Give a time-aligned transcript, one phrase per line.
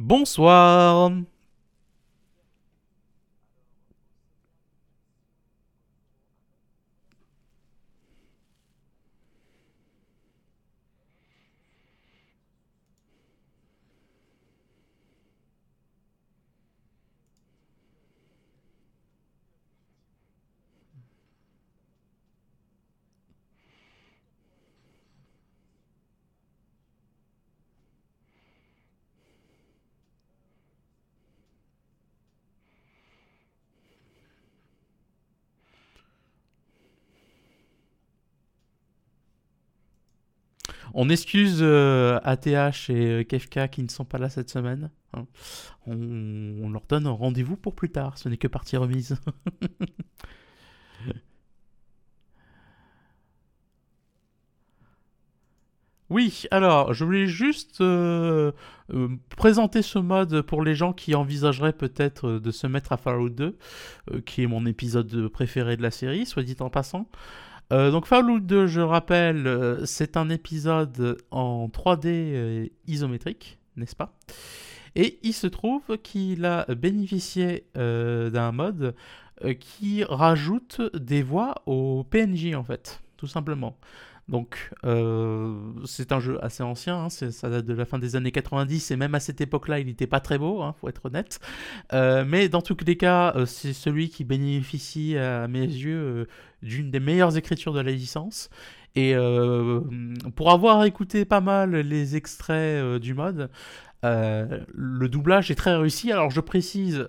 [0.00, 1.29] Bonsoir.
[40.94, 44.90] On excuse ATH et Kefka qui ne sont pas là cette semaine.
[45.14, 45.26] hein.
[45.86, 48.18] On, leur donne un rendez-vous pour plus tard.
[48.18, 49.16] Ce n'est que partie remise.
[56.10, 58.50] Oui, alors je voulais juste euh,
[58.92, 62.96] euh, présenter ce mode pour les gens qui envisageraient peut-être euh, de se mettre à
[62.96, 63.56] Fallout 2,
[64.10, 67.08] euh, qui est mon épisode préféré de la série, soit dit en passant.
[67.72, 73.94] Euh, donc Fallout 2, je rappelle, euh, c'est un épisode en 3D euh, isométrique, n'est-ce
[73.94, 74.12] pas?
[74.96, 78.96] Et il se trouve qu'il a bénéficié d'un mode
[79.60, 83.78] qui rajoute des voix au PNJ en fait, tout simplement.
[84.30, 88.30] Donc euh, c'est un jeu assez ancien, hein, ça date de la fin des années
[88.30, 91.40] 90 et même à cette époque-là il n'était pas très beau, hein, faut être honnête.
[91.92, 96.28] Euh, mais dans tous les cas, euh, c'est celui qui bénéficie à mes yeux
[96.62, 98.50] d'une des meilleures écritures de la licence.
[98.96, 99.14] Et
[100.34, 103.50] pour avoir écouté pas mal les extraits du mode,
[104.02, 106.10] le doublage est très réussi.
[106.10, 107.08] Alors je précise,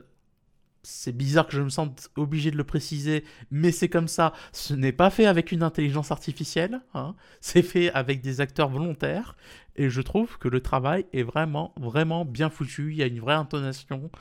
[0.83, 4.33] c'est bizarre que je me sente obligé de le préciser, mais c'est comme ça.
[4.51, 7.15] Ce n'est pas fait avec une intelligence artificielle, hein.
[7.39, 9.35] c'est fait avec des acteurs volontaires.
[9.77, 12.91] Et je trouve que le travail est vraiment, vraiment bien foutu.
[12.91, 14.11] Il y a une vraie intonation.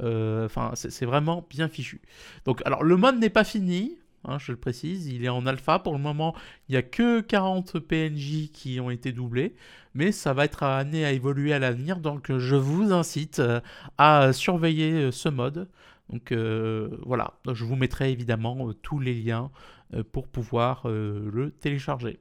[0.00, 2.00] Euh, Enfin, c'est vraiment bien fichu.
[2.44, 3.98] Donc, alors, le mode n'est pas fini.
[4.24, 6.34] hein, je le précise, il est en alpha pour le moment.
[6.68, 9.54] Il n'y a que 40 PNJ qui ont été doublés,
[9.94, 11.98] mais ça va être amené à évoluer à l'avenir.
[12.00, 13.60] Donc, je vous incite euh,
[13.98, 15.68] à surveiller euh, ce mode.
[16.10, 19.50] Donc euh, voilà, je vous mettrai évidemment euh, tous les liens
[19.94, 22.20] euh, pour pouvoir le télécharger.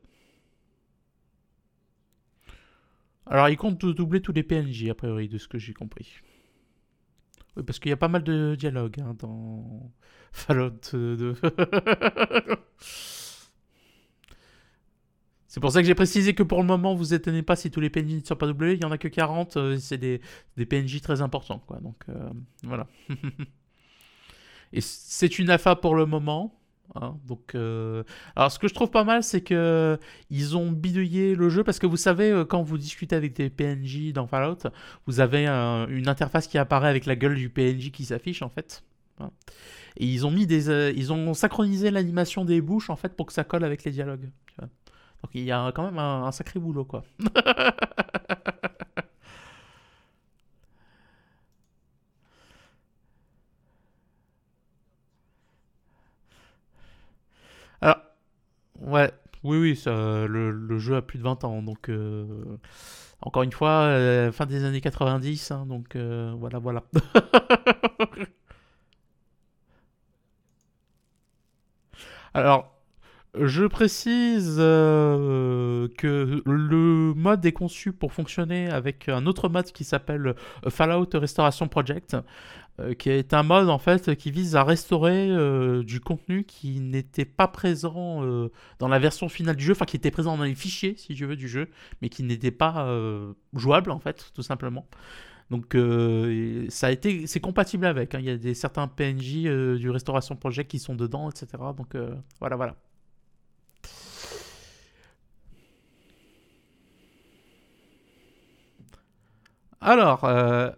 [3.25, 6.21] Alors il compte dou- doubler tous les PNJ a priori de ce que j'ai compris.
[7.57, 9.91] Oui, parce qu'il y a pas mal de dialogues hein, dans
[10.31, 11.33] Fallout 2.
[15.47, 17.79] C'est pour ça que j'ai précisé que pour le moment, vous étonnez pas si tous
[17.79, 18.75] les PNJ ne sont pas doublés.
[18.75, 20.21] Il y en a que 40, euh, c'est des,
[20.67, 21.57] PNJ très importants.
[21.65, 21.79] Quoi.
[21.79, 22.05] Donc
[22.63, 22.87] voilà.
[24.73, 26.53] Et c'est une alpha pour le moment.
[26.95, 28.03] hein, donc, euh,
[28.35, 29.99] alors, ce que je trouve pas mal, c'est que
[30.29, 33.49] ils ont bidouillé le jeu parce que vous savez, euh, quand vous discutez avec des
[33.49, 34.57] PNJ dans Fallout,
[35.07, 38.49] vous avez un- une interface qui apparaît avec la gueule du PNJ qui s'affiche en
[38.49, 38.83] fait.
[39.19, 39.31] Hein.
[39.97, 43.25] Et ils ont mis des, euh, ils ont synchronisé l'animation des bouches en fait pour
[43.27, 44.29] que ça colle avec les dialogues.
[45.23, 47.03] Donc il y a quand même un, un sacré boulot quoi.
[57.81, 57.97] Alors,
[58.89, 59.11] ouais,
[59.43, 62.25] oui, oui, ça, le, jeu a plus de 20 ans, donc euh,
[63.21, 66.83] encore une fois, euh, fin des années 90, hein, donc euh, voilà, voilà.
[72.33, 72.75] Alors,
[73.39, 80.35] je précise que le mode est conçu pour fonctionner avec un autre mode qui s'appelle
[80.67, 82.17] Fallout Restoration Project,
[82.97, 87.25] qui est un mode en fait qui vise à restaurer euh, du contenu qui n'était
[87.25, 90.55] pas présent euh, dans la version finale du jeu, enfin qui était présent dans les
[90.55, 91.69] fichiers si tu veux du jeu,
[92.01, 94.85] mais qui n'était pas euh, jouable en fait tout simplement.
[95.49, 98.13] Donc euh, ça a été, c'est compatible avec.
[98.15, 98.19] hein.
[98.19, 101.47] Il y a des certains PNJ euh, du Restoration Project qui sont dedans, etc.
[101.75, 102.75] Donc euh, voilà, voilà.
[109.81, 110.69] Alors, euh,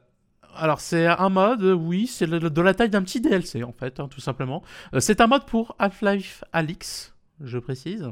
[0.56, 4.07] alors c'est un mode, oui, c'est de la taille d'un petit DLC en fait, hein,
[4.07, 4.63] tout simplement.
[4.94, 8.12] Euh, c'est un mode pour Half-Life Alyx, je précise.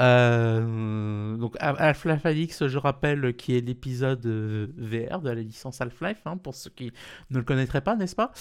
[0.00, 6.22] Euh, donc Half-Life Alyx, je rappelle, qui est l'épisode euh, VR de la licence Half-Life,
[6.26, 6.92] hein, pour ceux qui
[7.30, 8.32] ne le connaîtraient pas, n'est-ce pas?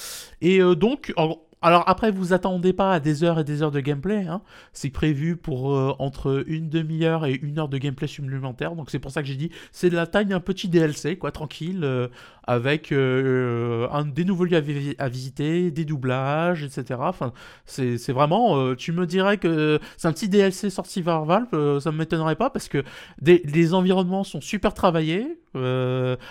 [0.42, 3.80] Et donc, en, alors après, vous attendez pas à des heures et des heures de
[3.80, 4.28] gameplay.
[4.28, 4.42] Hein.
[4.74, 8.76] C'est prévu pour euh, entre une demi-heure et une heure de gameplay supplémentaire.
[8.76, 11.32] Donc c'est pour ça que j'ai dit, c'est de la taille d'un petit DLC, quoi,
[11.32, 12.10] tranquille, euh,
[12.46, 14.58] avec euh, un, des nouveaux lieux
[15.00, 17.00] à, visiter, des doublages, etc.
[17.02, 17.34] Enfin,
[17.66, 21.98] c'est vraiment, tu me dirais que c'est un petit DLC sorti par Valve, ça me
[21.98, 22.84] m'étonnerait pas parce que
[23.22, 25.40] les environnements sont super travaillés.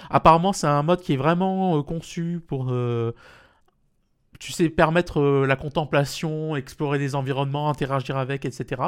[0.08, 2.72] apparemment, c'est un mode qui est vraiment conçu pour
[4.38, 8.82] tu sais, permettre euh, la contemplation, explorer des environnements, interagir avec, etc.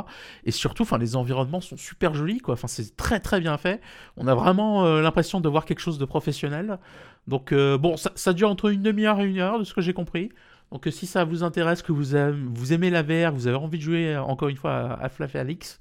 [0.45, 2.55] Et surtout, enfin, les environnements sont super jolis, quoi.
[2.55, 3.81] Enfin, c'est très très bien fait.
[4.17, 6.79] On a vraiment euh, l'impression de voir quelque chose de professionnel.
[7.27, 9.95] Donc, euh, bon, ça, dure entre une demi-heure et une heure, de ce que j'ai
[9.95, 10.31] compris.
[10.73, 13.79] Donc, si ça vous intéresse, que vous, aimez, vous aimez la VR, vous avez envie
[13.79, 15.79] de jouer encore une fois à, à Flash Alix,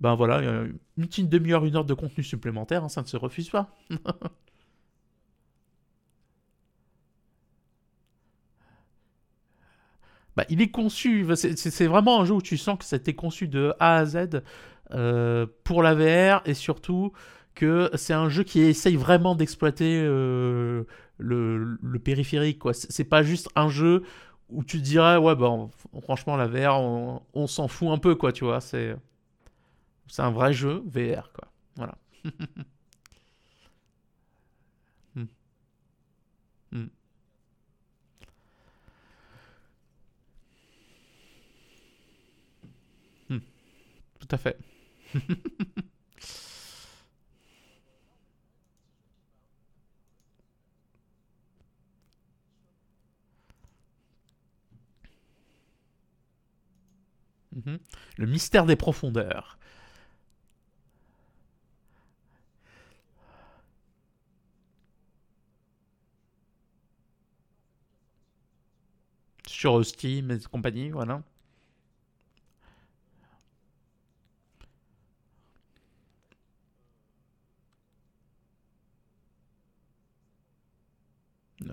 [0.00, 3.50] ben voilà, une petite demi-heure, une heure de contenu supplémentaire, hein, ça ne se refuse
[3.50, 3.76] pas.
[10.36, 13.74] Bah, il est conçu, c'est vraiment un jeu où tu sens que été conçu de
[13.80, 14.42] A à Z
[14.92, 17.12] euh, pour la VR et surtout
[17.54, 20.84] que c'est un jeu qui essaye vraiment d'exploiter euh,
[21.18, 22.62] le, périphérique.
[22.72, 24.02] C'est pas juste un jeu
[24.48, 25.68] où tu te dirais, ouais, bah,
[26.02, 28.60] franchement, la VR, on, s'en fout un peu, quoi, tu vois.
[28.60, 28.96] C'est
[30.18, 31.48] un vrai jeu VR, quoi.
[31.76, 31.94] Voilà.
[36.72, 36.86] Hmm.
[43.28, 43.38] Hmm.
[43.38, 43.40] Tout
[44.32, 44.58] à fait.
[57.52, 57.78] Mhm.
[58.16, 59.58] Le mystère des profondeurs.
[69.46, 71.22] Sur Steam et compagnie, voilà.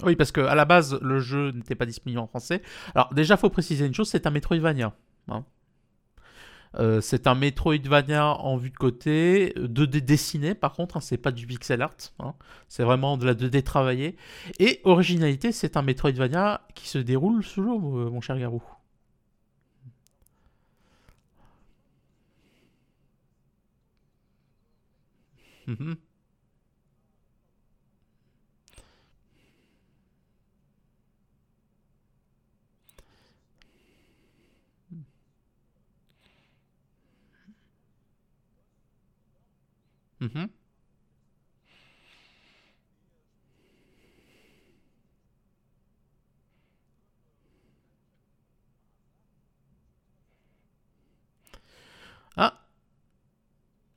[0.04, 2.62] Oui, parce que à la base, le jeu n'était pas disponible en français.
[2.96, 4.94] Alors déjà, faut préciser une chose, c'est un Metroidvania.
[5.30, 5.44] Hein.
[6.80, 11.32] Euh, c'est un Metroidvania en vue de côté, 2D dessiné par contre, hein, c'est pas
[11.32, 12.36] du pixel art, hein.
[12.68, 14.16] c'est vraiment de la 2D travaillée.
[14.60, 18.62] Et originalité, c'est un Metroidvania qui se déroule sous l'eau, euh, mon cher Garou.
[25.68, 25.98] Mhm.
[40.20, 40.48] Mhm.
[52.38, 52.58] Ah,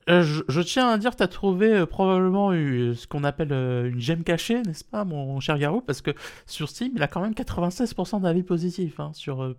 [0.09, 4.01] euh, je, tiens à dire, tu as trouvé euh, probablement ce qu'on appelle euh, une
[4.01, 5.83] gemme cachée, n'est-ce pas, mon cher Garou?
[5.83, 6.11] Parce que
[6.47, 9.55] sur Steam, il a quand même 96% d'avis positifs, hein, sur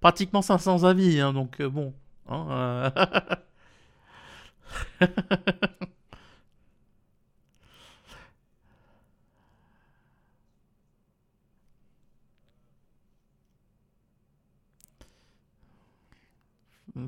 [0.00, 1.92] pratiquement 500 avis, hein, donc bon.
[2.28, 2.92] Hein,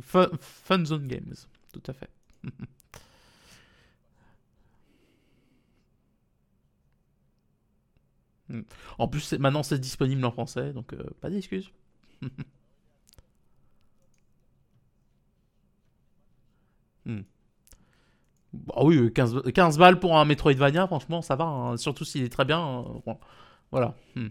[0.01, 1.35] Fun, Zone Games,
[1.73, 2.11] tout à fait.
[8.99, 11.71] en plus, maintenant c'est disponible en français, donc euh, pas d'excuses.
[17.05, 17.21] hmm.
[18.53, 21.45] Bah oui, 15, 15, balles pour un Metroidvania, franchement, ça va.
[21.45, 21.77] Hein.
[21.77, 22.85] Surtout s'il est très bien.
[23.07, 23.13] Euh,
[23.71, 23.95] voilà.
[24.15, 24.29] Hmm.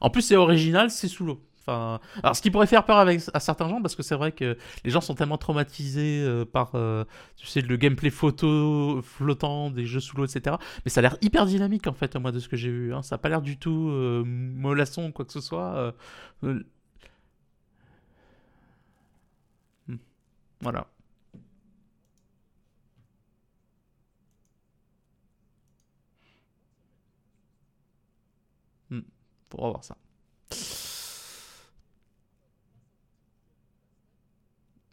[0.00, 1.42] En plus, c'est original, c'est sous l'eau.
[1.68, 4.56] Alors, ce qui pourrait faire peur avec, à certains gens, parce que c'est vrai que
[4.84, 7.04] les gens sont tellement traumatisés euh, par euh,
[7.36, 10.56] tu sais, le gameplay photo flottant des jeux sous l'eau, etc.
[10.84, 12.94] Mais ça a l'air hyper dynamique, en fait, moi, de ce que j'ai vu.
[12.94, 13.02] Hein.
[13.02, 15.94] Ça n'a pas l'air du tout mollasson ou quoi que ce soit.
[16.42, 16.60] Hmm.
[20.60, 20.86] Voilà.
[29.48, 29.96] pour voir ça.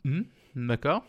[0.06, 0.22] Hmm,
[0.56, 1.04] d'accord.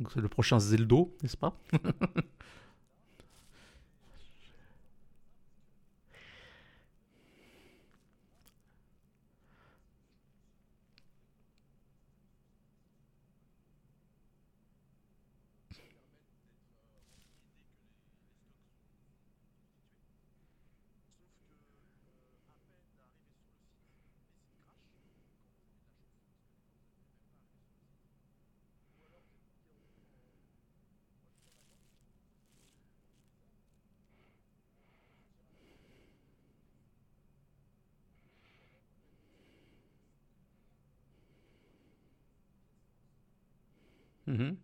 [0.00, 1.56] Donc c'est le prochain Zeldo, n'est-ce pas
[44.26, 44.56] Mhm.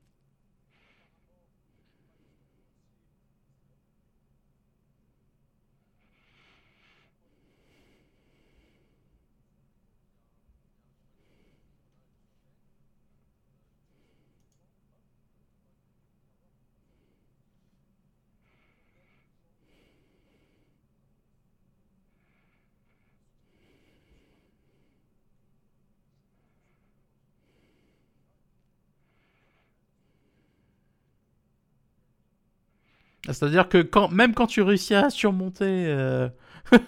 [33.32, 36.28] C'est-à-dire que quand, même quand tu réussis à surmonter euh,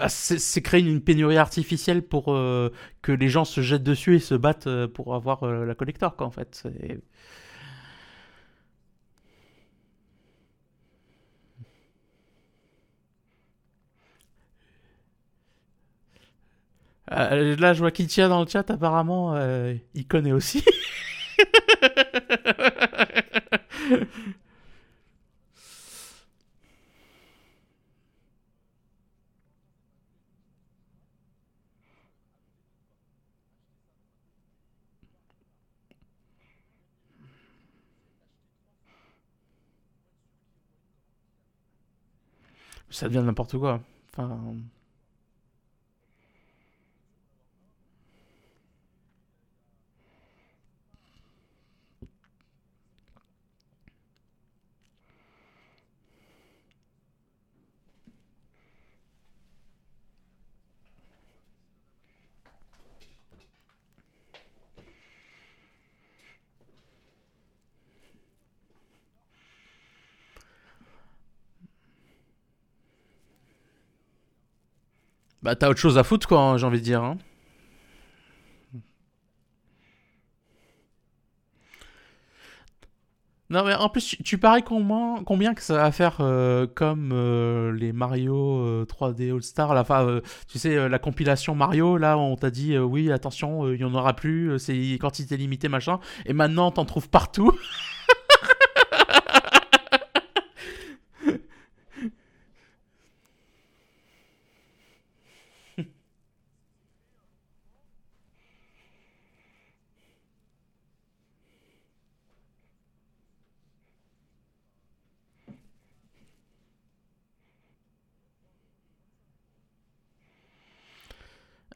[0.00, 4.18] bah, c'est créer une pénurie artificielle pour euh, que les gens se jettent dessus et
[4.18, 6.66] se battent euh, pour avoir euh, la collector, quoi, en fait.
[17.10, 19.36] Là, je vois tient dans le chat, apparemment,
[19.94, 20.64] il connaît aussi.
[42.90, 43.80] Ça devient n'importe quoi.
[75.50, 77.02] Bah, t'as autre chose à foutre, quoi, hein, j'ai envie de dire.
[77.02, 77.18] hein.
[83.50, 87.72] Non, mais en plus, tu, tu paries combien, que ça va faire euh, comme euh,
[87.72, 92.36] les Mario euh, 3D All-Star, la, euh, tu sais, euh, la compilation Mario, là, on
[92.36, 95.68] t'a dit, euh, oui, attention, euh, il y en aura plus, euh, c'est quantité limitée,
[95.68, 97.52] machin, et maintenant, t'en trouves partout?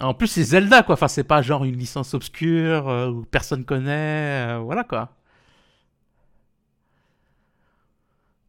[0.04, 3.64] En plus, c'est Zelda, quoi, enfin, c'est pas genre une licence obscure euh, où personne
[3.64, 5.10] connaît, euh, voilà, quoi.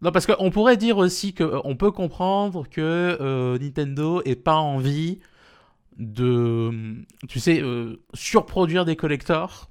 [0.02, 5.20] Non, parce qu'on pourrait dire aussi qu'on peut comprendre que euh, Nintendo ait pas envie
[5.98, 9.70] de, tu sais, euh, surproduire des collectors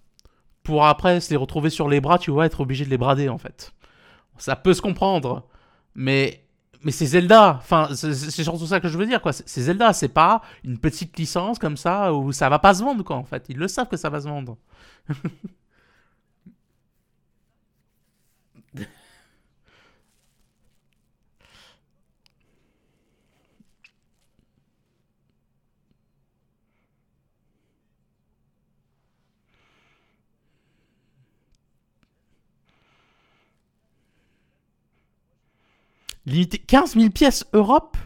[0.62, 3.28] pour après se les retrouver sur les bras, tu vois, être obligé de les brader
[3.28, 3.72] en fait.
[4.38, 5.46] Ça peut se comprendre,
[5.94, 6.43] mais
[6.84, 7.58] mais c'est Zelda.
[7.58, 9.32] Enfin, c'est surtout ça que je veux dire, quoi.
[9.32, 13.02] C'est Zelda, c'est pas une petite licence comme ça où ça va pas se vendre,
[13.02, 13.16] quoi.
[13.16, 14.56] En fait, ils le savent que ça va se vendre.
[36.26, 37.96] Limité 15 000 pièces Europe.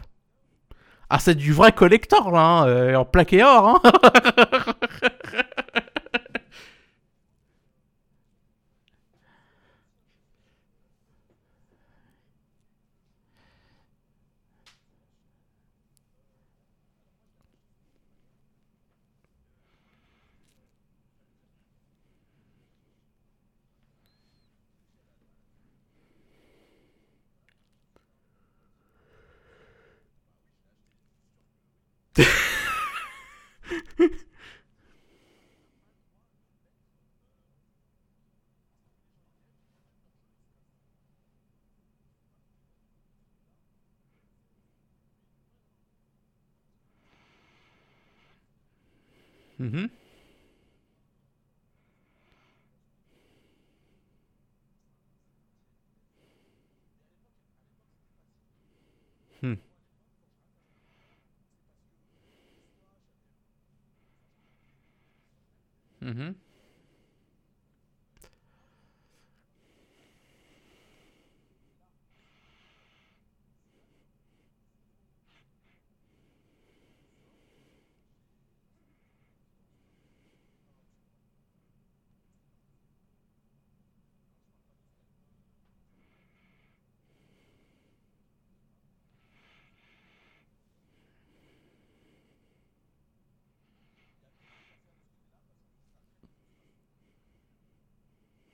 [1.09, 3.81] Ah, c'est du vrai collector là, hein, euh, en plaqué or.
[3.83, 3.91] Hein.
[49.59, 49.89] Mhm.
[59.41, 59.53] Hmm.
[66.01, 66.35] Mhm.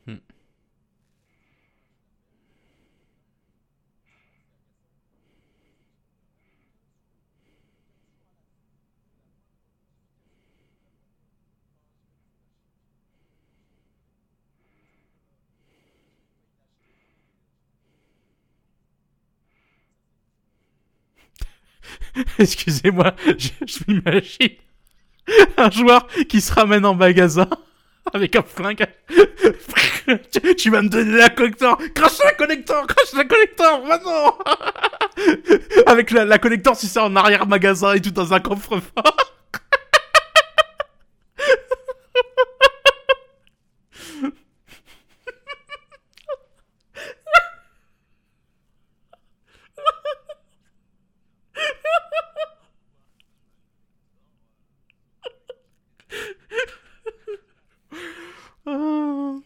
[0.08, 0.20] Hmm.
[22.40, 24.56] Excusez-moi, je, je m'imagine
[25.58, 27.50] un joueur qui se ramène en magasin
[28.14, 28.86] avec un flingue.
[30.58, 34.38] tu, vas me donner la connector Crache la connector Crache la connector Maintenant
[35.88, 38.82] Avec la, la connector, si c'est en arrière-magasin et tout dans un coffre-fort.
[58.68, 59.40] Ah.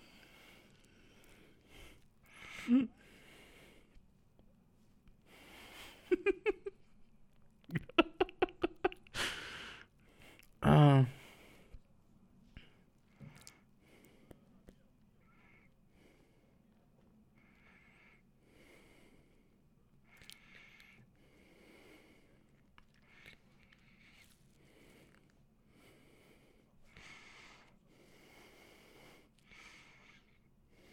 [10.61, 11.05] Ah.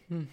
[0.09, 0.23] Hmm.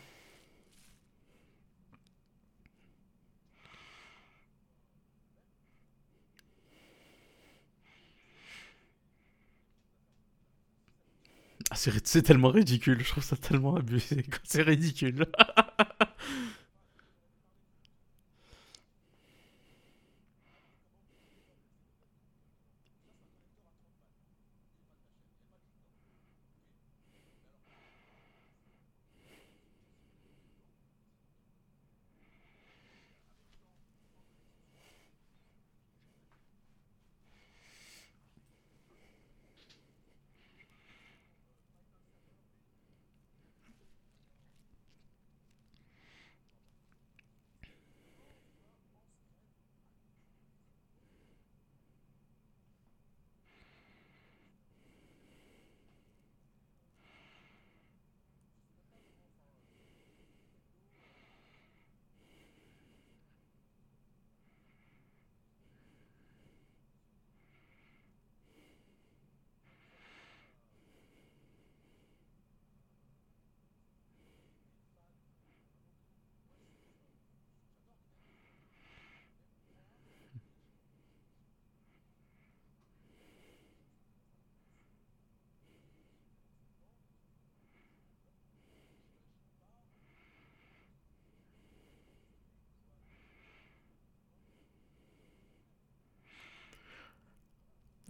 [11.70, 11.73] Ah,
[12.04, 14.24] c'est tellement ridicule, je trouve ça tellement abusé.
[14.44, 15.26] C'est ridicule.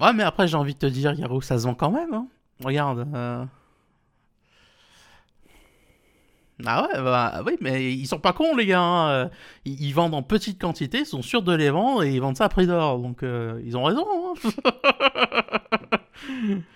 [0.01, 2.13] Ouais, mais après, j'ai envie de te dire, Yaro, ça se vend quand même.
[2.15, 2.29] Hein.
[2.63, 3.07] Regarde.
[3.15, 3.45] euh.
[6.65, 8.81] Ah ouais, bah oui, mais ils sont pas cons, les gars.
[8.81, 9.09] hein.
[9.11, 9.29] Euh,
[9.65, 12.45] Ils, vendent en petite quantité, ils sont sûrs de les vendre et ils vendent ça
[12.45, 13.01] à prix d'or.
[13.01, 14.07] Donc, euh, ils ont raison.
[14.45, 14.51] hein.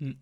[0.00, 0.14] Mm.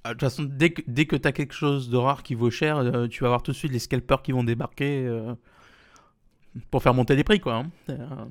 [0.13, 2.77] De toute façon, dès que, dès que t'as quelque chose de rare qui vaut cher,
[2.77, 5.33] euh, tu vas avoir tout de suite les scalpers qui vont débarquer euh,
[6.69, 7.55] pour faire monter les prix, quoi.
[7.55, 7.71] hein.
[7.89, 8.25] Euh,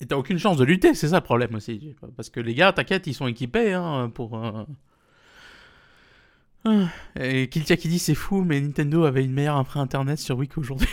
[0.00, 1.94] Et t'as aucune chance de lutter, c'est ça le problème aussi.
[2.16, 4.34] Parce que les gars, t'inquiète, ils sont équipés hein, pour.
[7.18, 10.48] Et Kiltia qui dit c'est fou, mais Nintendo avait une meilleure après internet sur Wii
[10.48, 10.88] qu'aujourd'hui.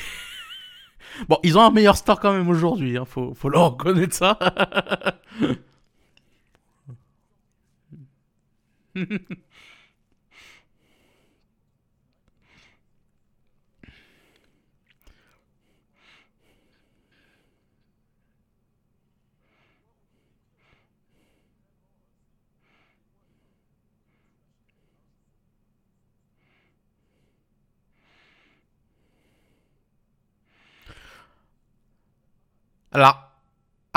[1.30, 4.38] bon, ils ont un meilleur store quand même aujourd'hui, hein, faut, faut leur reconnaître ça.
[32.92, 33.27] Alors,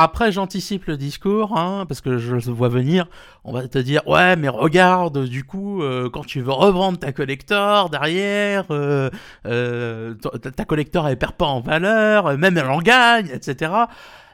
[0.02, 3.06] après, j'anticipe le discours, hein, parce que je le vois venir.
[3.44, 7.12] On va te dire, ouais, mais regarde, du coup, euh, quand tu veux revendre ta
[7.12, 9.10] collector derrière, euh,
[9.46, 13.72] euh, ta collector elle perd pas en valeur, même elle en gagne, etc.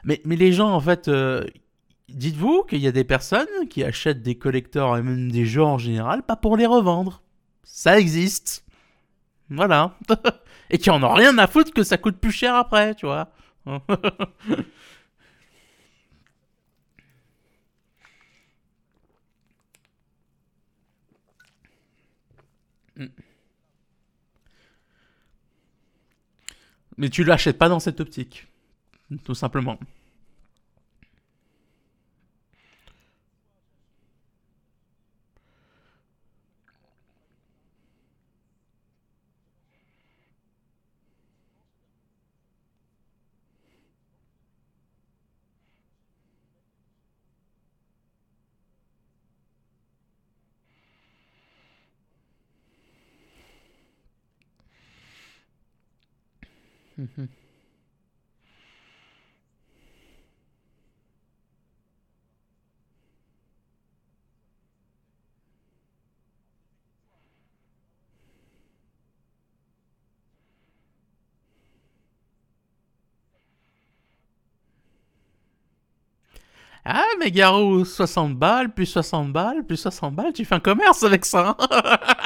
[0.05, 1.09] Mais, mais les gens, en fait,
[2.09, 5.77] dites-vous qu'il y a des personnes qui achètent des collectors et même des jeux en
[5.77, 7.23] général, pas pour les revendre.
[7.63, 8.63] Ça existe.
[9.49, 9.95] Voilà.
[10.69, 13.29] et qui en ont rien à foutre que ça coûte plus cher après, tu vois.
[26.97, 28.47] Mais tu l'achètes pas dans cette optique,
[29.23, 29.79] tout simplement.
[57.17, 57.27] Mhm.
[76.85, 81.03] Ah, mais Garou, 60 balles, plus 60 balles, plus 60 balles, tu fais un commerce
[81.03, 81.55] avec ça.
[81.59, 81.67] Hein?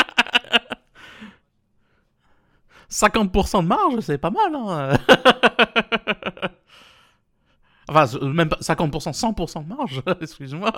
[2.91, 4.53] 50% de marge, c'est pas mal.
[4.53, 4.97] Hein
[7.87, 10.71] enfin, même pas 50%, 100% de marge, excuse-moi.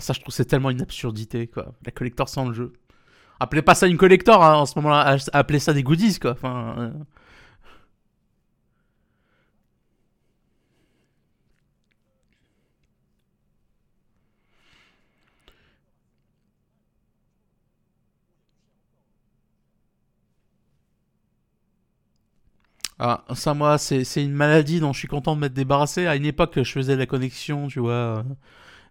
[0.00, 1.74] Ça, je trouve c'est tellement une absurdité, quoi.
[1.84, 2.72] La collector sans le jeu.
[3.40, 6.32] Appelez pas ça une collector hein, en ce moment-là, appelez ça des goodies, quoi.
[6.32, 6.74] Enfin.
[6.78, 6.90] Euh.
[22.98, 26.06] Ah, ça, moi, c'est une maladie dont je suis content de m'être débarrassé.
[26.06, 28.24] À une époque, je faisais la connexion, tu vois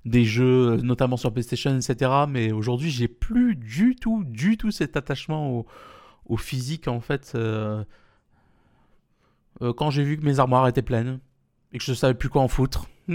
[0.06, 2.12] des jeux, notamment sur PlayStation, etc.
[2.28, 5.66] Mais aujourd'hui, j'ai plus du tout, du tout cet attachement
[6.28, 7.34] au, physique, en fait.
[7.36, 7.84] Euh,
[9.62, 11.20] euh, quand j'ai vu que mes armoires étaient pleines
[11.74, 12.88] et que je savais plus quoi en foutre.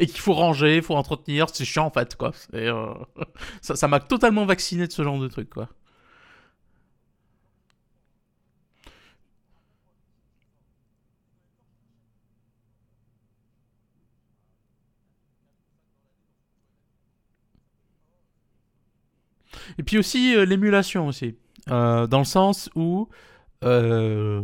[0.00, 2.32] et qu'il faut ranger, il faut entretenir, c'est chiant en fait, quoi.
[2.54, 2.94] Euh,
[3.60, 5.68] ça m'a totalement vacciné de ce genre de truc, quoi.
[19.78, 21.36] Et puis aussi euh, l'émulation aussi.
[21.70, 23.08] Euh, dans le sens où
[23.64, 24.42] euh,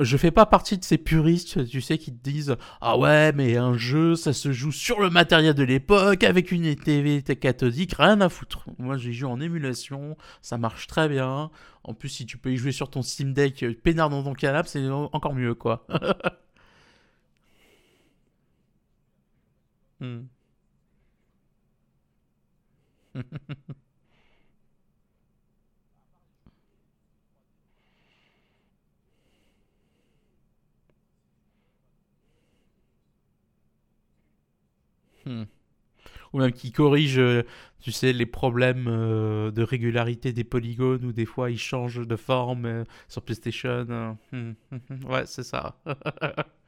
[0.00, 3.56] je fais pas partie de ces puristes, tu sais, qui te disent Ah ouais, mais
[3.56, 8.20] un jeu, ça se joue sur le matériel de l'époque, avec une TV cathodique, rien
[8.20, 8.64] à foutre.
[8.78, 11.50] Moi, j'ai joué en émulation, ça marche très bien.
[11.84, 14.68] En plus, si tu peux y jouer sur ton Steam Deck peinard dans ton canapé,
[14.68, 15.86] c'est encore mieux, quoi.
[20.00, 20.26] hmm.
[35.26, 35.44] Hmm.
[36.32, 37.42] Ou même qui corrige, euh,
[37.80, 42.16] tu sais, les problèmes euh, de régularité des polygones, ou des fois ils changent de
[42.16, 44.16] forme euh, sur PlayStation.
[44.32, 45.76] Hmm, hmm, ouais, c'est ça.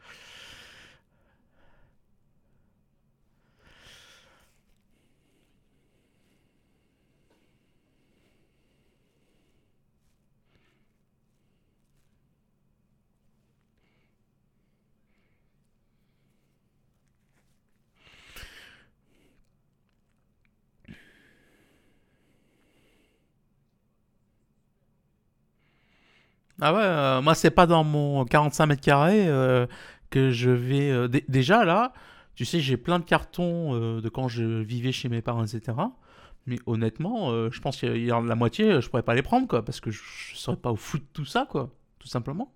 [26.60, 29.66] Ah ouais, euh, moi c'est pas dans mon 45 mètres carrés euh,
[30.10, 30.90] que je vais...
[30.90, 31.92] euh, dé- déjà là,
[32.34, 35.76] tu sais, j'ai plein de cartons de quand je vivais chez mes parents, etc.
[36.46, 39.64] Mais honnêtement, je pense qu'il y a la moitié, je pourrais pas les prendre, quoi,
[39.64, 40.00] parce que je,
[40.32, 42.52] je serais pas au foot de tout ça, quoi, tout simplement.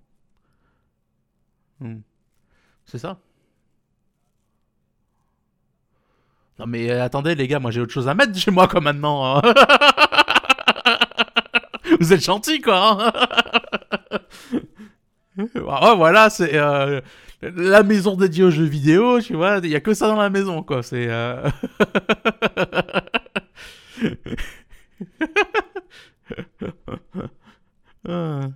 [1.80, 2.02] Hmm.
[2.86, 3.20] C'est ça.
[6.58, 9.38] Non mais attendez les gars, moi j'ai autre chose à mettre chez moi, quoi, maintenant.
[9.38, 9.42] hein.
[12.00, 13.06] Vous êtes gentils, quoi.
[13.06, 13.12] hein.
[15.68, 17.00] Ah voilà, c'est euh,
[17.42, 20.30] la maison dédiée aux jeux vidéo, tu vois, il y a que ça dans la
[20.30, 20.82] maison, quoi.
[20.82, 21.06] C'est.
[21.08, 21.48] euh,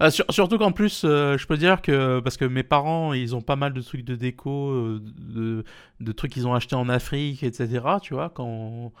[0.00, 0.10] Ah.
[0.10, 3.40] Sur- surtout qu'en plus, euh, je peux dire que parce que mes parents, ils ont
[3.42, 5.64] pas mal de trucs de déco, de,
[6.00, 8.00] de trucs qu'ils ont achetés en Afrique, etc.
[8.02, 8.92] Tu vois, quand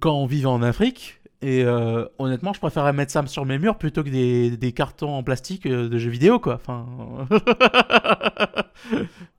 [0.00, 1.20] quand on vivait en Afrique.
[1.42, 5.22] Et euh, honnêtement, je préférerais mettre ça sur mes murs plutôt que des, cartons en
[5.22, 6.60] plastique euh, de jeux vidéo, quoi.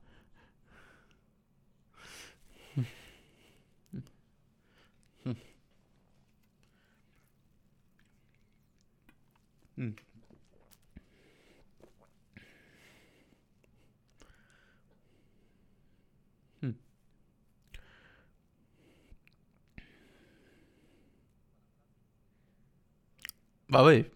[23.70, 24.10] Bah ouais.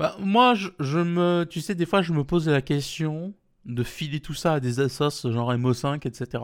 [0.00, 3.34] Bah, moi, je, me, tu sais, des fois, je me pose la question
[3.66, 6.42] de filer tout ça à des assos genre MO5, etc.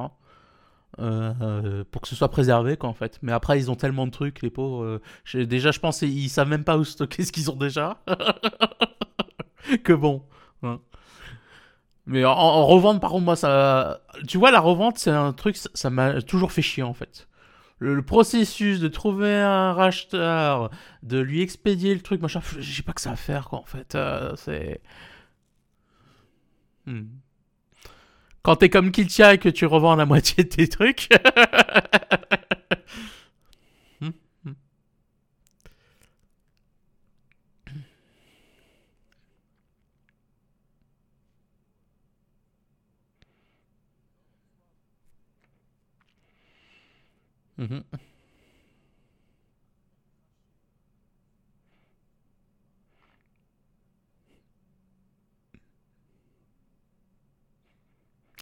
[0.98, 3.18] euh, pour que ce soit préservé, quoi, en fait.
[3.22, 5.00] Mais après, ils ont tellement de trucs, les pauvres.
[5.34, 7.98] euh, déjà, je pense qu'ils savent même pas où stocker ce qu'ils ont déjà.
[9.84, 10.22] que bon.
[10.62, 10.80] hein.
[12.06, 14.00] Mais en, en revente, par contre, moi, ça.
[14.28, 17.28] Tu vois, la revente, c'est un truc, ça m'a toujours fait chier, en fait.
[17.78, 20.70] Le, processus de trouver un racheteur,
[21.02, 23.94] de lui expédier le truc, machin, j'ai pas que ça à faire, quoi, en fait.
[23.94, 24.80] Euh, c'est.
[26.86, 27.06] Hmm.
[28.42, 31.08] Quand t'es comme Kiltia et que tu revends la moitié de tes trucs.
[34.00, 34.10] Hmm,
[34.44, 34.52] hmm.
[47.58, 47.84] Mhm.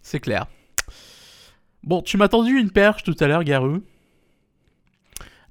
[0.03, 0.47] C'est clair.
[1.83, 3.83] Bon, tu m'as tendu une perche tout à l'heure, Garou.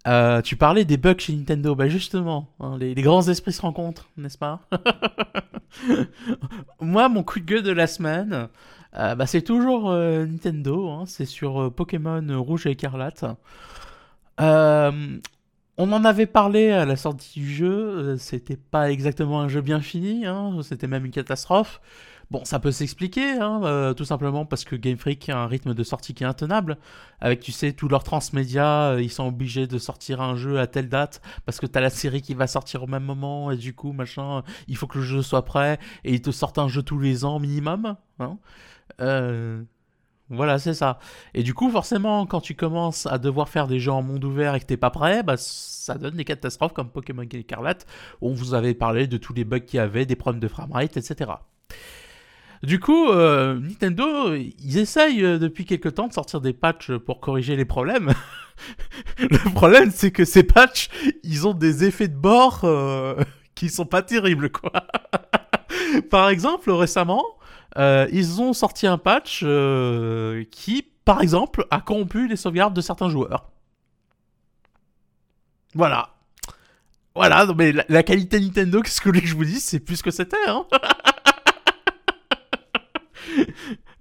[0.06, 1.76] Euh, tu parlais des bugs chez Nintendo.
[1.76, 4.62] Bah justement, hein, les, les grands esprits se rencontrent, n'est-ce pas?
[6.82, 8.47] Moi, mon coup de gueule de la semaine,
[8.95, 10.89] euh, bah, c'est toujours euh, Nintendo.
[10.89, 13.25] hein, c'est sur euh, Pokémon Rouge et Écarlate.
[15.77, 18.17] On en avait parlé à la sortie du jeu.
[18.17, 20.25] C'était pas exactement un jeu bien fini.
[20.25, 21.82] hein, C'était même une catastrophe.
[22.31, 25.73] Bon, ça peut s'expliquer, hein, euh, tout simplement parce que Game Freak a un rythme
[25.73, 26.77] de sortie qui est intenable.
[27.21, 30.67] Avec, tu sais, tous leurs transmédia, euh, ils sont obligés de sortir un jeu à
[30.67, 33.73] telle date parce que t'as la série qui va sortir au même moment et du
[33.75, 36.81] coup, machin, il faut que le jeu soit prêt et ils te sortent un jeu
[36.81, 37.95] tous les ans minimum.
[38.19, 38.38] hein.
[39.01, 39.63] Euh,
[40.29, 40.99] voilà, c'est ça.
[41.33, 44.55] Et du coup, forcément, quand tu commences à devoir faire des jeux en monde ouvert
[44.55, 47.86] et que t'es pas prêt, bah, ça donne des catastrophes comme Pokémon Écarlate,
[48.21, 50.47] où on vous avait parlé de tous les bugs qu'il y avait, des problèmes de
[50.47, 51.31] framerate, etc.
[52.63, 57.19] Du coup, euh, Nintendo, ils essayent euh, depuis quelques temps de sortir des patchs pour
[57.19, 58.13] corriger les problèmes.
[59.19, 60.89] Le problème, c'est que ces patchs,
[61.23, 63.15] ils ont des effets de bord euh,
[63.56, 64.71] qui sont pas terribles, quoi.
[66.10, 67.26] Par exemple, récemment,
[67.78, 72.82] euh, ils ont sorti un patch euh, qui, par exemple, a corrompu les sauvegardes de
[72.82, 73.49] certains joueurs.
[75.73, 76.10] Voilà.
[77.15, 80.38] Voilà, non, mais la, qualité Nintendo, qu'est-ce que je vous dise, c'est plus que c'était,
[80.47, 80.65] hein.
[83.30, 83.43] Euh,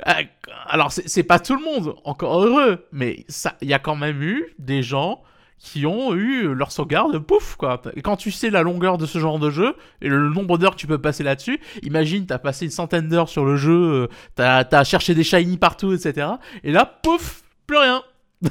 [0.04, 3.24] Alors, c'est pas tout le monde, encore heureux, mais
[3.60, 5.22] il y a quand même eu des gens
[5.58, 7.80] qui ont eu leur sauvegarde, pouf, quoi.
[7.94, 10.72] Et quand tu sais la longueur de ce genre de jeu, et le nombre d'heures
[10.72, 14.08] que tu peux passer là-dessus, imagine, t'as passé une centaine d'heures sur le jeu, euh,
[14.34, 16.26] t'as as cherché des shiny partout, etc.
[16.64, 18.02] Et là, pouf, plus rien.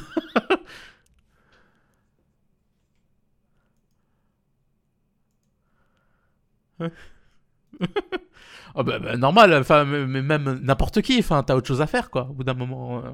[8.75, 12.09] oh bah, bah, normal, enfin, mais même n'importe qui, enfin, t'as autre chose à faire,
[12.09, 12.99] quoi, au bout d'un moment.
[12.99, 13.11] euh.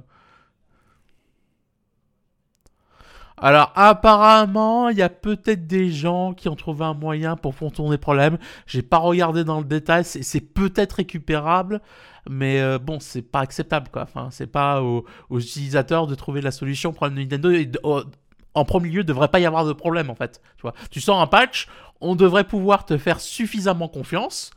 [3.40, 7.92] Alors, apparemment, il y a peut-être des gens qui ont trouvé un moyen pour contourner
[7.92, 8.40] le problème.
[8.66, 11.82] J'ai pas regardé dans le détail, c'est peut-être récupérable,
[12.28, 14.04] mais euh, bon, c'est pas acceptable, quoi.
[14.04, 17.80] Enfin, c'est pas aux, utilisateurs de trouver la solution au problème de Nintendo.
[17.84, 18.02] Oh,
[18.56, 20.42] en premier lieu, devrait pas y avoir de problème, en fait.
[20.56, 21.68] Tu vois, tu sors un patch,
[22.02, 24.50] on devrait pouvoir te faire suffisamment confiance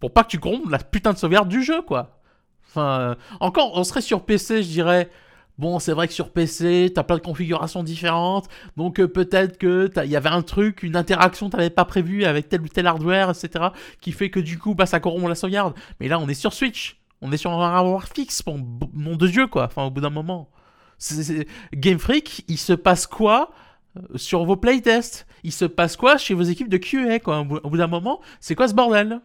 [0.00, 2.20] pour pas que tu corrompes la putain de sauvegarde du jeu, quoi.
[2.68, 5.10] Enfin, euh, encore, on serait sur PC, je dirais.
[5.58, 9.90] Bon, c'est vrai que sur PC, t'as plein de configurations différentes, donc euh, peut-être que
[10.04, 13.30] il y avait un truc, une interaction t'avais pas prévue avec tel ou tel hardware,
[13.30, 15.74] etc., qui fait que du coup, bah, ça corrompt la sauvegarde.
[15.98, 19.26] Mais là, on est sur Switch, on est sur un hardware fixe, mon, mon de
[19.26, 19.64] Dieu, quoi.
[19.64, 20.48] Enfin, au bout d'un moment,
[20.98, 23.50] C'est- c'est- Game Freak, il se passe quoi
[23.96, 25.26] euh, sur vos playtests?
[25.44, 27.40] Il se passe quoi chez vos équipes de QA, quoi?
[27.40, 29.20] Au bout d'un moment, c'est quoi ce bordel?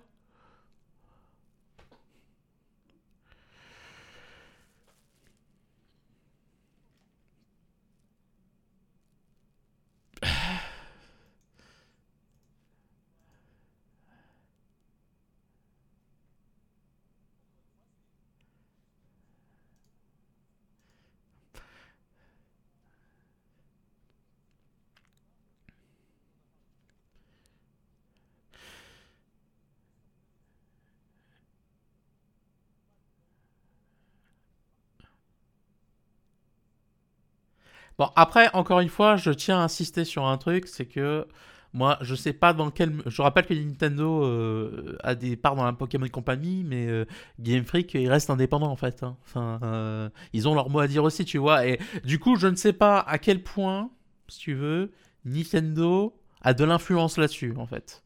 [37.97, 41.27] Bon, après, encore une fois, je tiens à insister sur un truc, c'est que
[41.73, 43.01] moi, je sais pas dans quel.
[43.08, 47.06] Je rappelle que Nintendo euh, a des parts dans la Pokémon Company, mais euh,
[47.39, 49.01] Game Freak, ils restent indépendants en fait.
[49.03, 49.17] hein.
[49.25, 51.65] Enfin, euh, ils ont leur mot à dire aussi, tu vois.
[51.67, 53.89] Et du coup, je ne sais pas à quel point,
[54.27, 54.91] si tu veux,
[55.25, 58.02] Nintendo a de l'influence là-dessus, en fait.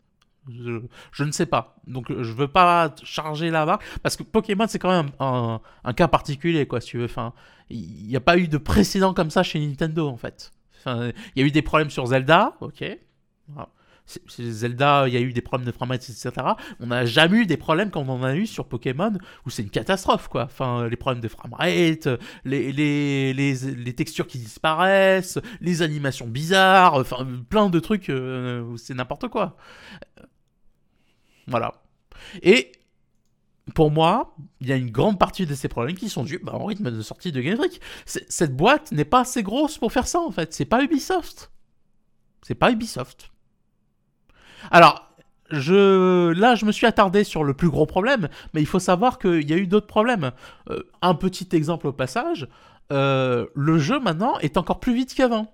[0.50, 1.76] Je, ne sais pas.
[1.88, 3.80] Donc, je veux pas charger la barre.
[4.04, 7.06] Parce que Pokémon, c'est quand même un, cas particulier, quoi, si tu veux.
[7.06, 7.34] Enfin,
[7.70, 10.52] il n'y a pas eu de précédent comme ça chez Nintendo, en fait.
[10.80, 12.84] Enfin, il y a eu des problèmes sur Zelda, ok.
[14.40, 16.32] Zelda, il y a eu des problèmes de framerate, etc.
[16.80, 19.12] On n'a jamais eu des problèmes comme on en a eu sur Pokémon,
[19.46, 20.44] où c'est une catastrophe, quoi.
[20.44, 22.08] Enfin, les problèmes de framerate,
[22.46, 28.62] les, les, les, les textures qui disparaissent, les animations bizarres, enfin, plein de trucs euh,
[28.62, 29.58] où c'est n'importe quoi.
[31.48, 31.76] Voilà.
[32.42, 32.72] Et
[33.74, 36.54] pour moi, il y a une grande partie de ces problèmes qui sont dus bah,
[36.56, 37.82] au rythme de sortie de Game Freak.
[38.06, 40.54] Cette boîte n'est pas assez grosse pour faire ça, en fait.
[40.54, 41.52] C'est pas Ubisoft.
[42.42, 43.32] C'est pas Ubisoft.
[44.72, 45.08] Alors,
[45.50, 49.50] là, je me suis attardé sur le plus gros problème, mais il faut savoir qu'il
[49.50, 50.32] y a eu d'autres problèmes.
[50.70, 52.48] Euh, un petit exemple au passage,
[52.92, 55.54] euh, le jeu maintenant est encore plus vite qu'avant.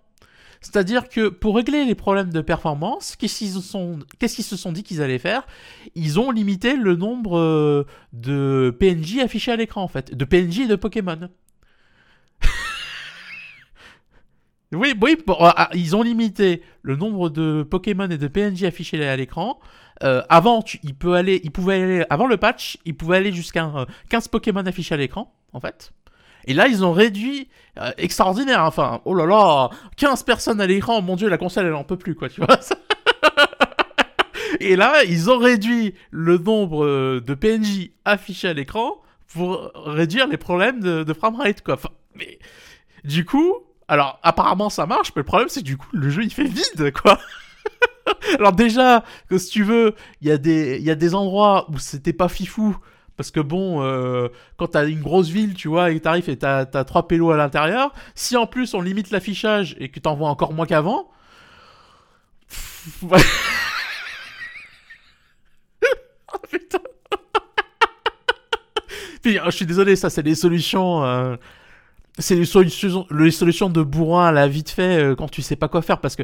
[0.63, 5.19] C'est-à-dire que pour régler les problèmes de performance, qu'est-ce qu'ils se sont dit qu'ils allaient
[5.19, 5.45] faire?
[5.93, 10.15] Ils ont limité le nombre euh, de PNJ affichés à l'écran, en fait.
[10.15, 11.30] De PNJ et de Pokémon.
[14.76, 19.08] Oui, oui, bon, ah, ils ont limité le nombre de Pokémon et de PNJ affichés
[19.08, 19.60] à l'écran.
[20.02, 25.60] Euh, avant, le patch, il pouvait aller jusqu'à euh, 15 Pokémon affichés à l'écran, en
[25.60, 25.91] fait.
[26.45, 31.01] Et là, ils ont réduit, euh, extraordinaire, enfin, oh là là, 15 personnes à l'écran,
[31.01, 32.60] mon dieu, la console, elle en peut plus, quoi, tu vois.
[34.60, 39.02] Et là, ils ont réduit le nombre euh, de PNJ affichés à l'écran
[39.33, 41.77] pour réduire les problèmes de, de framerate, quoi.
[42.15, 42.39] Mais
[43.04, 43.54] du coup,
[43.87, 46.44] alors apparemment ça marche, mais le problème c'est que du coup le jeu il fait
[46.44, 47.17] vide, quoi.
[48.37, 51.67] alors déjà, que si tu veux, il y, a des- il y a des endroits
[51.71, 52.77] où c'était pas fifou.
[53.18, 56.66] Parce que bon, euh, quand t'as une grosse ville, tu vois, et t'arrives et t'as,
[56.66, 60.30] t'as trois pélos à l'intérieur, si en plus on limite l'affichage et que t'en vois
[60.30, 61.10] encore moins qu'avant.
[66.34, 66.80] Oh, putain.
[69.22, 71.04] Puis, euh, je suis désolé, ça c'est des solutions.
[71.06, 71.36] euh,
[72.20, 75.56] c'est les solutions, les solutions de bourrin à la vite fait euh, quand tu sais
[75.56, 76.00] pas quoi faire.
[76.00, 76.24] Parce que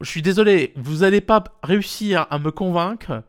[0.00, 3.22] je suis désolé, vous allez pas réussir à me convaincre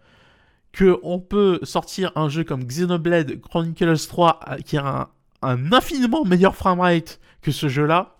[0.73, 5.09] que on peut sortir un jeu comme Xenoblade Chronicles 3 euh, qui a
[5.41, 8.15] un, infiniment meilleur framerate que ce jeu-là.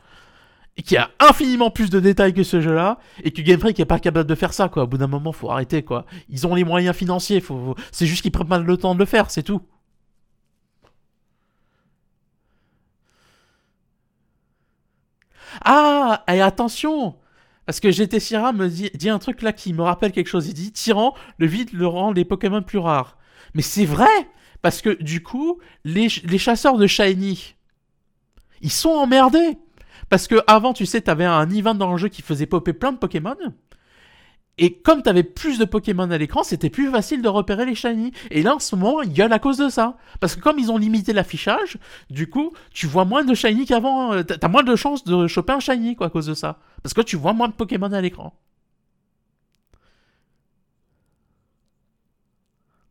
[0.76, 3.86] Et qui a infiniment plus de détails que ce jeu-là, et que Game Freak est
[3.86, 4.84] pas capable de faire ça, quoi.
[4.84, 6.08] Au bout d'un moment, faut arrêter, quoi.
[6.30, 7.44] Ils ont les moyens financiers,
[7.92, 9.62] c'est juste qu'ils prennent pas le temps de le faire, c'est tout.
[15.64, 17.16] Ah, et attention
[17.66, 20.48] Parce que GT Sierra me dit, un truc là qui me rappelle quelque chose.
[20.48, 23.18] Il dit Tyran, le vide le rend les Pokémon plus rares.
[23.54, 24.08] Mais c'est vrai
[24.62, 27.56] Parce que du coup, les, les chasseurs de Shiny,
[28.62, 29.58] ils sont emmerdés.
[30.10, 32.92] Parce que avant, tu sais, t'avais un event dans le jeu qui faisait popper plein
[32.92, 33.36] de Pokémon.
[34.60, 37.76] Et comme tu avais plus de Pokémon à l'écran, c'était plus facile de repérer les
[37.76, 38.12] shiny.
[38.30, 39.98] Et là, en ce moment, ils gueulent à cause de ça.
[40.20, 41.78] Parce que comme ils ont limité l'affichage,
[42.12, 44.14] du coup, tu vois moins de shiny qu'avant.
[44.14, 46.60] Euh, t'as moins de chances de choper un shiny, quoi, à cause de ça.
[46.84, 48.34] Parce que tu vois moins de Pokémon à l'écran.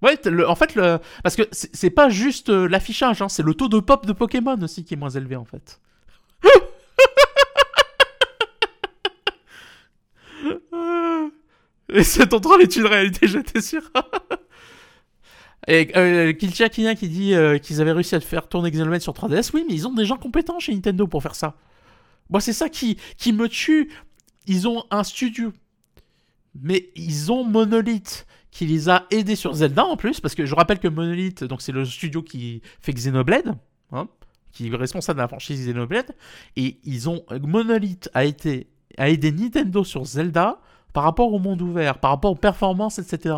[0.03, 0.77] Ouais, en fait,
[1.23, 4.61] parce que c'est pas juste euh, l'affichage, hein, c'est le taux de pop de Pokémon
[4.61, 5.81] aussi qui est moins élevé, en fait.
[11.93, 13.83] Et c'est en train est une réalité, j'étais sûr.
[15.69, 19.51] Et euh, qui dit euh, qu'ils avaient réussi à faire tourner Xenoblade sur 3DS.
[19.55, 21.55] Oui, mais ils ont des gens compétents chez Nintendo pour faire ça.
[22.31, 23.93] Moi, c'est ça qui, me tue.
[24.47, 25.53] Ils ont un studio.
[26.61, 30.21] Mais ils ont Monolith qui les a aidés sur Zelda en plus.
[30.21, 33.57] Parce que je rappelle que Monolith, donc c'est le studio qui fait Xenoblade.
[33.93, 34.09] Hein,
[34.51, 36.13] qui est responsable de la franchise Xenoblade.
[36.57, 37.25] Et ils ont.
[37.41, 38.69] Monolith a, été,
[38.99, 40.61] a aidé Nintendo sur Zelda
[40.93, 43.35] par rapport au monde ouvert, par rapport aux performances, etc.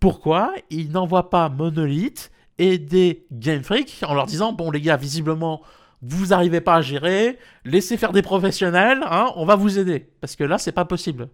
[0.00, 5.62] Pourquoi ils n'envoient pas Monolith aider Game Freak en leur disant bon les gars visiblement
[6.02, 10.36] vous n'arrivez pas à gérer, laissez faire des professionnels, hein, on va vous aider parce
[10.36, 11.28] que là c'est pas possible.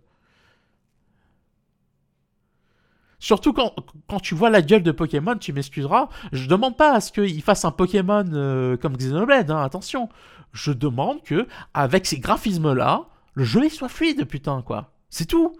[3.25, 3.73] Surtout quand,
[4.21, 7.65] tu vois la gueule de Pokémon, tu m'excuseras, je demande pas à ce qu'il fasse
[7.65, 10.11] un Pokémon euh, comme Xenoblade, hein, attention.
[10.53, 14.94] Je demande que, avec ces graphismes-là, le jeu soit fluide, putain, quoi.
[15.15, 15.57] C'est tout.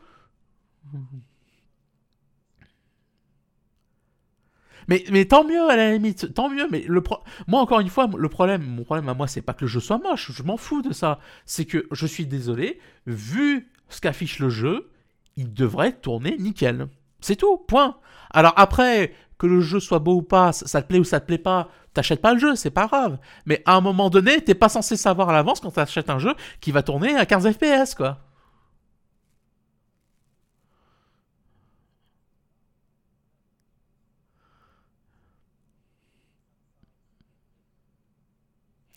[4.89, 6.67] Mais, tant mieux à la limite, tant mieux.
[6.73, 7.01] Mais le
[7.47, 9.79] moi encore une fois, le problème, mon problème à moi, c'est pas que le jeu
[9.79, 10.33] soit moche.
[10.33, 11.21] Je m'en fous de ça.
[11.47, 12.81] C'est que je suis désolé.
[13.07, 14.91] Vu ce qu'affiche le jeu,
[15.37, 16.89] il devrait tourner nickel.
[17.21, 17.57] C'est tout.
[17.57, 17.97] Point.
[18.31, 21.27] Alors après, que le jeu soit beau ou pas, ça te plaît ou ça te
[21.27, 23.19] plaît pas, t'achètes pas le jeu, c'est pas grave.
[23.47, 26.35] Mais à un moment donné, t'es pas censé savoir à l'avance quand t'achètes un jeu
[26.61, 28.19] qui va tourner à 15 FPS, quoi.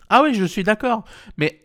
[0.09, 1.03] Ah oui, je suis d'accord.
[1.37, 1.63] Mais.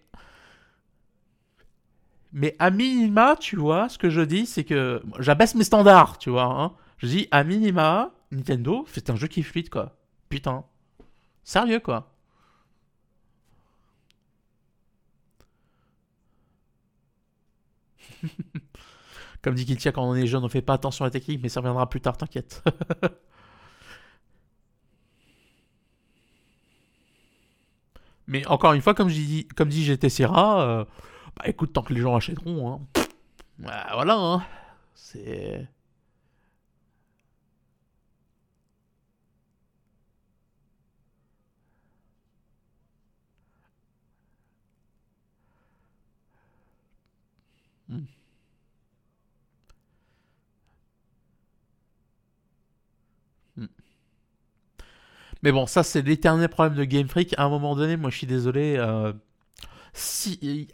[2.33, 5.03] Mais à minima, tu vois, ce que je dis, c'est que.
[5.19, 6.45] J'abaisse mes standards, tu vois.
[6.45, 6.73] Hein.
[6.99, 9.97] Je dis, à minima, Nintendo, c'est un jeu qui fluide, quoi.
[10.29, 10.65] Putain.
[11.45, 12.13] Sérieux, quoi.
[19.43, 21.49] Comme dit Kiltia, quand on est jeune, on fait pas attention à la technique, mais
[21.49, 22.63] ça reviendra plus tard, t'inquiète.
[28.27, 30.85] Mais encore une fois, comme, dis, comme dit GT Serra, euh,
[31.37, 33.03] bah écoute, tant que les gens achèteront, hein,
[33.59, 34.45] bah, voilà, hein,
[34.95, 35.67] c'est.
[55.43, 57.35] Mais bon, ça, c'est l'éternel problème de Game Freak.
[57.37, 58.77] À un moment donné, moi, je suis désolé.
[58.79, 59.13] Euh,
[60.41, 60.69] il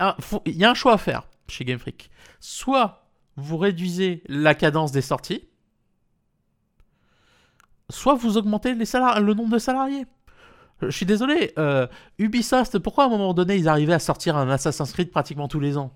[0.46, 2.10] y, a un choix à faire chez Game Freak.
[2.40, 3.06] Soit
[3.36, 5.48] vous réduisez la cadence des sorties,
[7.90, 10.06] soit vous augmentez le nombre de salariés.
[10.82, 11.88] Je suis désolé, euh,
[12.18, 15.58] Ubisoft, pourquoi à un moment donné ils arrivaient à sortir un Assassin's Creed pratiquement tous
[15.58, 15.92] les ans?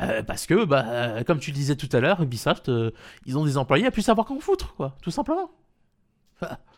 [0.00, 2.70] Euh, Parce que, bah, comme tu disais tout à l'heure, Ubisoft,
[3.26, 5.50] ils ont des employés à plus savoir qu'en foutre, quoi, tout simplement.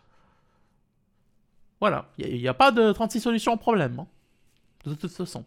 [1.83, 3.99] Voilà, il n'y a, pas de 36 solutions au problème.
[3.99, 4.07] Hein.
[4.85, 5.45] De toute façon.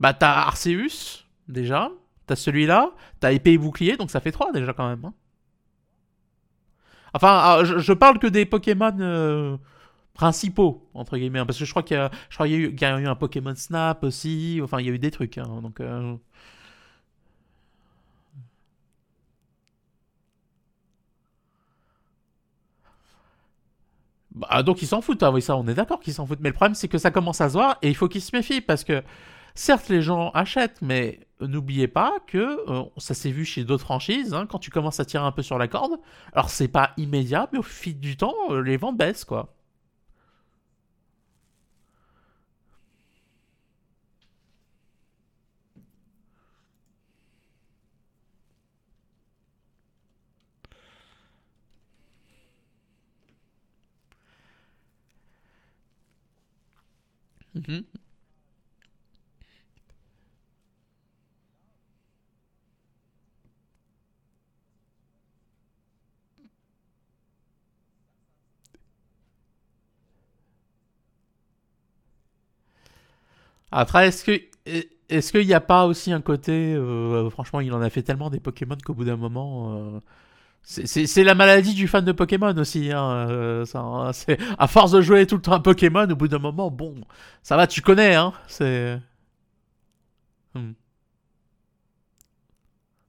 [0.00, 1.90] Bah t'as Arceus, déjà.
[2.26, 2.92] T'as celui-là.
[3.20, 5.04] T'as épée et bouclier, donc ça fait 3 déjà quand même.
[5.04, 5.12] Hein.
[7.12, 9.58] Enfin, ah, je, parle que des Pokémon euh,
[10.14, 11.40] principaux, entre guillemets.
[11.40, 14.60] Hein, parce que je crois qu'il y, a eu un Pokémon Snap aussi.
[14.64, 15.36] Enfin, il y a eu des trucs.
[15.36, 15.80] donc...
[15.80, 16.16] Euh,
[24.32, 26.40] Bah, donc ils s'en foutent, ah oui, ça on est d'accord qu'ils s'en foutent.
[26.40, 28.34] Mais le problème c'est que ça commence à se voir et il faut qu'ils se
[28.34, 29.02] méfient parce que
[29.54, 32.38] certes les gens achètent, mais n'oubliez pas que
[32.70, 35.42] euh, ça s'est vu chez d'autres franchises, hein, quand tu commences à tirer un peu
[35.42, 35.98] sur la corde,
[36.32, 39.54] alors c'est pas immédiat, mais au fil du temps, euh, les ventes baissent quoi.
[57.68, 57.84] Mhm.
[73.72, 74.40] Après, est-ce que
[75.08, 76.76] Est-ce qu'il n'y a pas aussi un côté.
[77.30, 80.00] franchement, il en a fait tellement des Pokémon qu'au bout d'un moment.
[80.62, 82.92] C'est la maladie du fan de Pokémon aussi.
[82.92, 83.82] Hein, ça,
[84.58, 86.94] à force de jouer tout le temps à Pokémon, au bout d'un moment, bon,
[87.42, 88.14] ça va, tu connais.
[88.14, 89.00] Hein, c'est.
[90.54, 90.72] Hmm.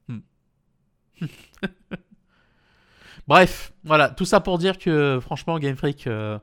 [0.08, 0.20] Hmm.
[3.28, 6.40] Bref, voilà, tout ça pour dire que franchement, Game Freak, euh,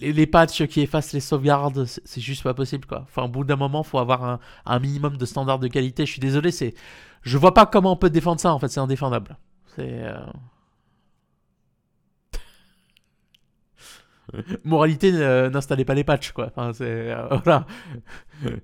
[0.00, 2.88] les, patchs qui effacent les sauvegardes, c'est juste pas possible.
[2.90, 6.06] Enfin, au bout d'un moment, faut avoir un, minimum de standard de qualité.
[6.06, 6.74] Je suis désolé, c'est,
[7.22, 9.36] je vois pas comment on peut défendre ça en fait, c'est indéfendable.
[9.76, 10.02] C'est.
[10.02, 10.26] Euh,
[14.64, 16.46] Moralité, n'installez pas les patchs quoi.
[16.46, 17.10] Enfin, c'est.
[17.12, 17.38] Euh,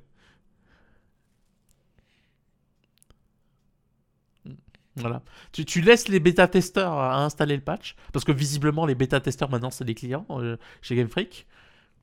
[4.96, 5.22] voilà.
[5.52, 9.94] Tu, laisses les bêta-testeurs installer le patch, parce que visiblement les bêta-testeurs maintenant c'est des
[9.94, 11.46] clients euh, chez Game Freak.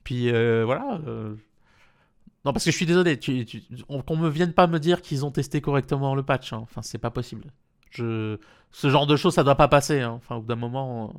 [0.03, 0.99] Puis voilà.
[2.45, 3.19] Non, parce que je suis désolé,
[3.87, 6.53] qu'on me vienne pas me dire qu'ils ont testé correctement le patch.
[6.53, 6.59] Hein.
[6.61, 7.51] Enfin, c'est pas possible.
[7.95, 8.37] Je...
[8.71, 10.01] Ce genre de choses, ça doit pas passer.
[10.01, 10.11] Hein.
[10.11, 11.13] Enfin, au bout d'un moment.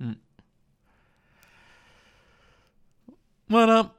[0.00, 0.14] Hmm.
[3.48, 3.92] Voilà.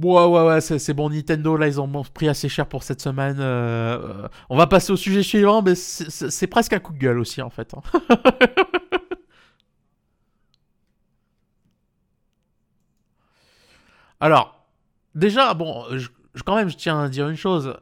[0.00, 1.10] Ouais, ouais, ouais, c'est bon.
[1.10, 3.38] Nintendo, là, ils ont pris assez cher pour cette semaine.
[3.40, 7.18] Euh, euh, on va passer au sujet suivant, mais c'est presque un coup de gueule
[7.18, 7.74] aussi, en fait.
[7.74, 7.82] Hein.
[14.20, 14.66] Alors,
[15.16, 16.08] déjà, bon, je,
[16.44, 17.74] quand même, je tiens à dire une chose.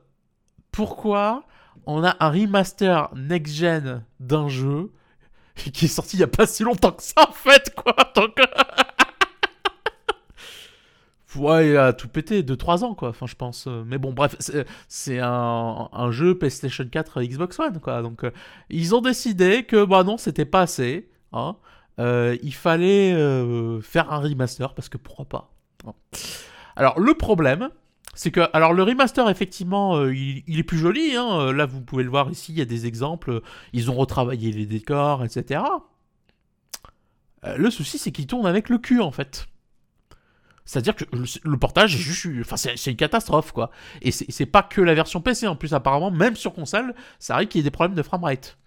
[0.72, 1.44] Pourquoi
[1.86, 4.90] on a un remaster next-gen d'un jeu
[5.54, 7.94] qui est sorti il y a pas si longtemps que ça, en fait, quoi.
[8.14, 8.38] Donc...
[11.38, 13.10] ouais, il a tout pété, 2-3 ans, quoi.
[13.10, 13.66] Enfin, je pense.
[13.86, 14.36] Mais bon, bref,
[14.88, 18.02] c'est un, jeu PlayStation 4 Xbox One, quoi.
[18.02, 18.30] Donc, euh,
[18.70, 21.08] ils ont décidé que, bah non, c'était pas assez.
[21.32, 21.56] Hein.
[21.98, 25.50] Euh, il fallait euh, faire un remaster, parce que pourquoi pas.
[25.86, 25.92] Hein.
[26.76, 27.70] Alors, le problème,
[28.16, 31.14] c'est que, alors le remaster, effectivement, euh, il, est plus joli.
[31.16, 31.38] Hein.
[31.38, 33.42] Euh, là, vous pouvez le voir ici, il y a des exemples.
[33.74, 35.60] Ils ont retravaillé les décors, etc.
[37.44, 39.46] Euh, le souci, c'est qu'il tourne avec le cul, en fait.
[40.66, 41.04] C'est-à-dire que
[41.44, 42.26] le, portage est juste.
[42.40, 43.70] Enfin, c'est une catastrophe, quoi.
[44.02, 47.48] Et c'est pas que la version PC, en plus, apparemment, même sur console, ça arrive
[47.48, 48.58] qu'il y ait des problèmes de framerate.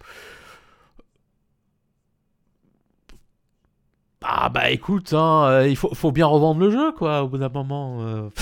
[4.22, 7.50] Ah bah écoute, hein, il faut, faut, bien revendre le jeu, quoi, au bout d'un
[7.50, 8.30] moment.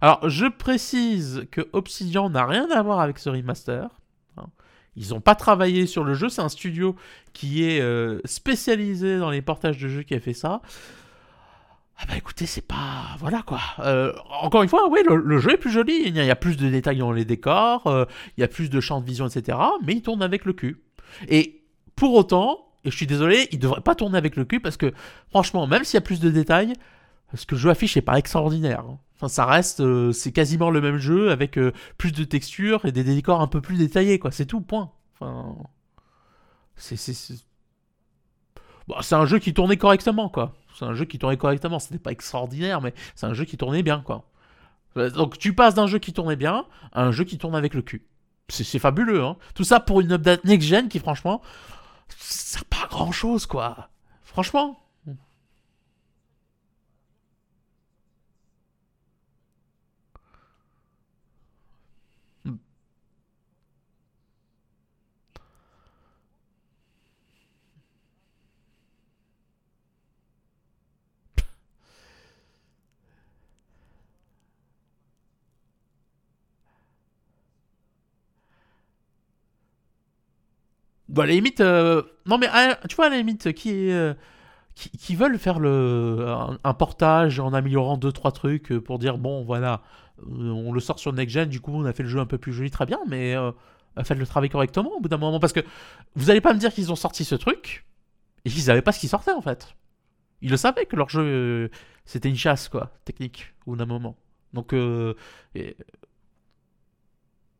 [0.00, 3.88] Alors, je précise que Obsidian n'a rien à voir avec ce remaster.
[4.98, 5.04] Hein.
[5.04, 6.28] Ils n'ont pas travaillé sur le jeu.
[6.28, 6.96] C'est un studio
[7.32, 10.60] qui est euh, spécialisé dans les portages de jeux qui a fait ça.
[12.00, 13.16] Ah bah écoutez, c'est pas...
[13.18, 13.60] Voilà quoi.
[13.80, 16.02] Euh, encore une fois, oui, le, jeu est plus joli.
[16.06, 18.04] Il y a plus de détails dans les décors, euh,
[18.36, 19.58] il y a plus de champs de vision, etc.
[19.84, 20.80] Mais il tourne avec le cul.
[21.28, 21.64] Et
[21.96, 24.92] pour autant, et je suis désolé, il devrait pas tourner avec le cul parce que
[25.30, 26.72] franchement, même s'il y a plus de détails,
[27.34, 28.84] ce que le jeu affiche n'est pas extraordinaire.
[29.18, 32.92] Enfin, ça reste, euh, c'est quasiment le même jeu avec euh, plus de textures et
[32.92, 34.30] des décors un peu plus détaillés, quoi.
[34.30, 34.92] C'est tout, point.
[35.14, 35.56] Enfin,
[36.76, 37.34] c'est, c'est,
[38.86, 40.54] Bon, c'est un jeu qui tournait correctement, quoi.
[40.78, 41.80] C'est un jeu qui tournait correctement.
[41.80, 44.24] C'était pas extraordinaire, mais c'est un jeu qui tournait bien, quoi.
[44.94, 47.82] Donc, tu passes d'un jeu qui tournait bien à un jeu qui tourne avec le
[47.82, 48.06] cul.
[48.48, 49.36] C'est, fabuleux, hein.
[49.54, 51.42] Tout ça pour une update next-gen qui, franchement,
[52.16, 53.90] c'est pas grand-chose, quoi.
[54.22, 54.80] Franchement.
[81.08, 82.48] Bon, à la limite, euh, non mais
[82.88, 84.12] tu vois, à la limite, qui, euh,
[84.74, 86.26] qui, veulent faire le,
[86.62, 89.82] un, portage en améliorant deux trois trucs euh, pour dire bon voilà,
[90.26, 92.36] on le sort sur next gen, du coup on a fait le jeu un peu
[92.36, 93.34] plus joli, très bien, mais
[94.04, 95.60] faites le travail correctement au bout d'un moment parce que
[96.14, 97.86] vous allez pas me dire qu'ils ont sorti ce truc
[98.44, 99.76] et qu'ils savaient pas ce qui sortait en fait.
[100.42, 101.70] Ils le savaient que leur jeu
[102.04, 104.16] c'était une chasse quoi, technique au bout d'un moment.
[104.52, 104.74] Donc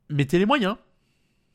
[0.09, 0.75] mettez les moyens,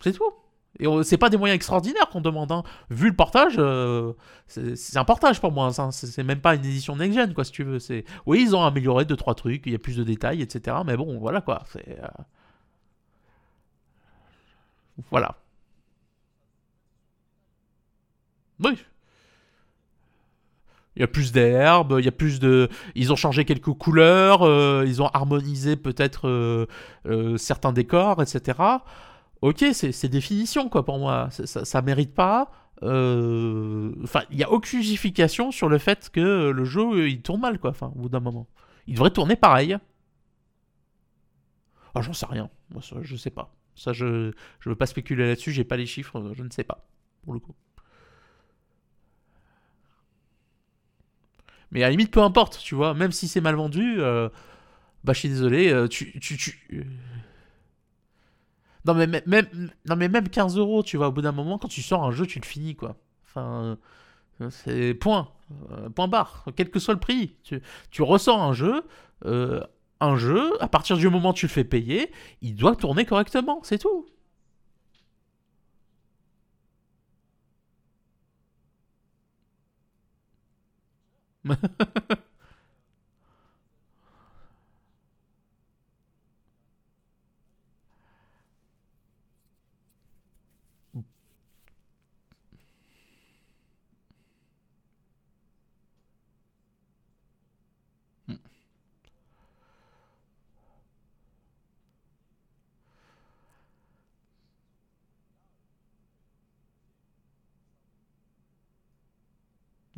[0.01, 0.33] c'est tout.
[0.81, 2.51] Et c'est pas des moyens extraordinaires qu'on demande.
[2.51, 2.65] Hein.
[2.91, 4.13] Vu le portage, euh,
[4.47, 5.71] c'est un portage pour moi.
[5.79, 5.91] Hein.
[5.93, 7.79] C'est même pas une édition next-gen, quoi, si tu veux.
[8.27, 10.79] Oui, ils ont amélioré deux trois trucs, il y a plus de détails, etc.
[10.85, 11.63] Mais bon, voilà quoi.
[11.73, 12.01] C'est.
[12.01, 12.23] Euh,
[15.11, 15.37] voilà.
[18.63, 18.77] Oui.
[20.97, 22.69] Il y a plus d'herbe, il y a plus de.
[22.95, 26.67] Ils ont changé quelques couleurs, euh, ils ont harmonisé peut-être
[27.37, 28.55] certains décors, etc.
[29.45, 31.29] Ok, c'est définition quoi pour moi.
[31.31, 32.51] Ça, ça mérite pas.
[32.81, 37.59] Enfin, il n'y a aucune justification sur le fait que le jeu il tourne mal
[37.59, 37.75] quoi.
[37.83, 38.47] Au bout d'un moment,
[38.87, 39.77] il devrait tourner pareil.
[41.95, 42.49] Ah, j'en sais rien.
[42.71, 43.55] Moi, ça, je sais pas.
[43.75, 45.53] Ça, je je veux pas spéculer là-dessus.
[45.53, 46.33] J'ai pas les chiffres.
[46.35, 46.87] Je ne sais pas
[47.23, 47.55] pour le coup.
[51.71, 52.95] Mais à la limite, peu importe, tu vois.
[52.95, 54.31] Même si c'est mal vendu, euh,
[55.05, 55.71] bah je suis désolé.
[55.71, 56.87] Euh, tu, tu...
[58.89, 58.93] Euh.
[58.93, 61.69] Non mais, même, non mais même 15 euros, tu vois, au bout d'un moment, quand
[61.69, 62.97] tu sors un jeu, tu le finis, quoi.
[63.27, 63.79] Enfin,
[64.51, 65.29] c'est point.
[65.95, 66.45] point barre.
[66.57, 67.37] Quel que soit le prix.
[67.43, 67.61] Tu,
[67.91, 68.83] tu ressors un jeu,
[70.01, 72.13] un jeu, à partir du moment où tu le fais payer,
[72.43, 74.07] il doit tourner correctement, c'est tout.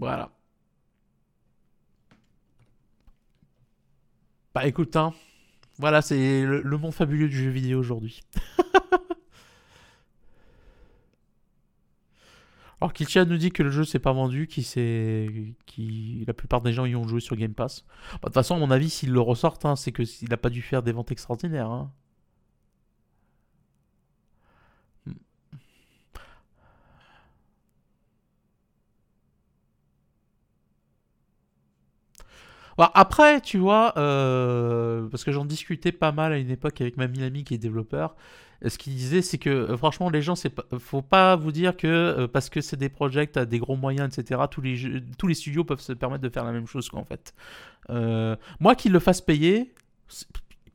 [0.06, 0.30] Voilà.
[4.54, 5.12] Bah écoute, hein,
[5.78, 8.20] voilà, c'est le, monde fabuleux du jeu vidéo aujourd'hui.
[12.80, 14.62] Alors Kilchan nous dit que le jeu s'est pas vendu, qui
[15.66, 17.84] qui la plupart des gens y ont joué sur Game Pass.
[18.12, 20.36] Bah, de toute façon, à mon avis, s'il le ressortent, hein, c'est que s'il n'a
[20.36, 21.68] pas dû faire des ventes extraordinaires.
[21.68, 21.92] Hein.
[32.78, 37.04] Après, tu vois, euh, parce que j'en discutais pas mal à une époque avec ma
[37.04, 38.14] amie qui est développeur,
[38.66, 41.86] ce qu'il disait, c'est que euh, franchement, les gens, c'est faut pas vous dire que
[41.86, 45.34] euh, parce que c'est des projets, à des gros moyens, etc., tous les, tous les
[45.34, 47.34] studios peuvent se permettre de faire la même chose, quoi, en fait.
[48.60, 49.72] moi, qu'ils le fassent payer,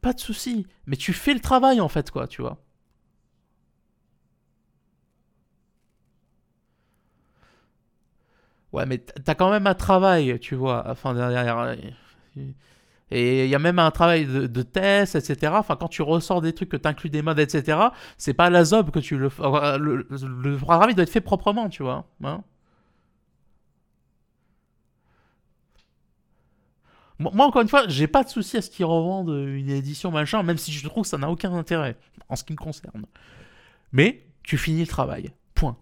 [0.02, 2.58] pas de souci, mais tu fais le travail, en fait, quoi, tu vois.
[8.74, 10.84] Ouais, mais t'as quand même un travail, tu vois.
[10.88, 11.76] Enfin, derrière.
[13.12, 15.54] Et il y a même un travail de, de, test, etc.
[15.58, 17.78] Enfin, quand tu ressors des trucs, que tu inclus des modes, etc.,
[18.18, 19.30] c'est pas la zob que tu le.
[19.78, 20.58] Le, le,
[20.94, 22.06] doit être fait proprement, tu vois.
[22.24, 22.44] Hein
[27.20, 30.44] moi, encore une fois, j'ai pas de souci à ce qu'ils revendent une édition machin,
[30.44, 31.98] même si je trouve que ça n'a aucun intérêt
[32.30, 33.06] en ce qui me concerne.
[33.92, 35.32] Mais tu finis le travail.
[35.54, 35.78] Point.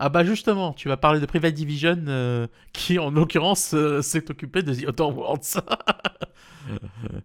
[0.00, 4.30] Ah bah justement, tu vas parler de Private Division, euh, qui en l'occurrence euh, s'est
[4.30, 5.60] occupé de The Outer Worlds.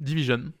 [0.00, 0.52] Division.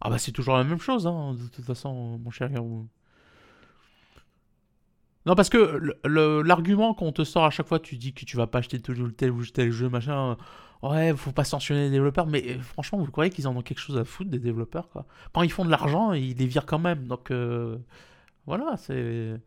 [0.00, 2.88] Ah bah c'est toujours la même chose, hein, de toute façon, mon cher Garou.
[5.26, 8.46] Non, parce que l'argument qu'on te sort à chaque fois, tu dis que tu vas
[8.46, 10.36] pas acheter tel ou tel ou tel jeu, machin.
[10.82, 13.80] Ouais, faut pas sanctionner les développeurs, mais euh, franchement, vous croyez qu'ils en ont quelque
[13.80, 15.06] chose à foutre des développeurs, quoi?
[15.34, 17.06] Quand ils font de l'argent, ils les virent quand même.
[17.06, 17.76] Donc, euh,
[18.46, 19.38] voilà, c'est.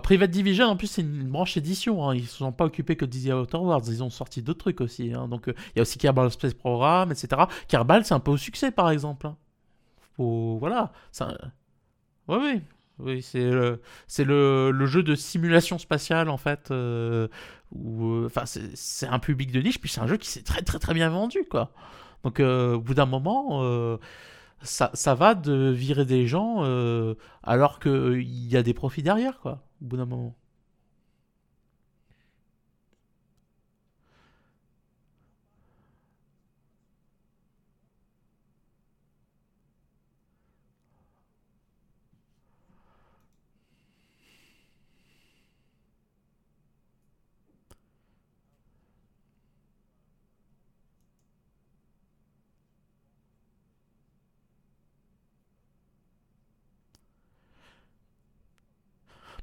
[0.00, 2.08] Private Division, en plus, c'est une branche édition.
[2.08, 2.14] Hein.
[2.14, 3.88] Ils ne se sont pas occupés que de Disney Outer Worlds.
[3.88, 5.12] Ils ont sorti d'autres trucs aussi.
[5.12, 5.28] Hein.
[5.28, 7.42] Donc, euh, il y a aussi Kerbal Space Program, etc.
[7.68, 9.26] Kerbal, c'est un peu au succès, par exemple.
[9.26, 9.36] Hein.
[10.16, 10.92] Voilà.
[12.28, 12.62] Oui,
[12.98, 13.22] oui.
[13.22, 13.50] C'est
[14.24, 16.70] le, jeu de simulation spatiale, en fait.
[16.70, 17.28] Euh,
[17.72, 20.78] où, enfin, c'est, un public de niche, puis c'est un jeu qui s'est très, très,
[20.78, 21.70] très bien vendu, quoi.
[22.24, 23.98] Donc, euh, au bout d'un moment
[24.62, 26.62] ça, ça, va de virer des gens
[27.42, 30.41] alors qu'il y a des profits derrière, quoi au bout.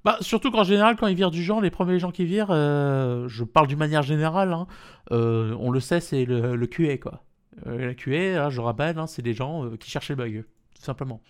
[0.09, 3.27] Bah, surtout qu'en général, quand ils virent du genre, les premiers gens qui virent, euh,
[3.27, 4.65] je parle d'une manière générale, hein,
[5.11, 7.23] euh, on le sait, c'est le, le QA, quoi.
[7.67, 10.41] Euh, la QA, hein, je rappelle, hein, c'est des gens qui cherchent les bugs,
[10.73, 11.21] tout simplement.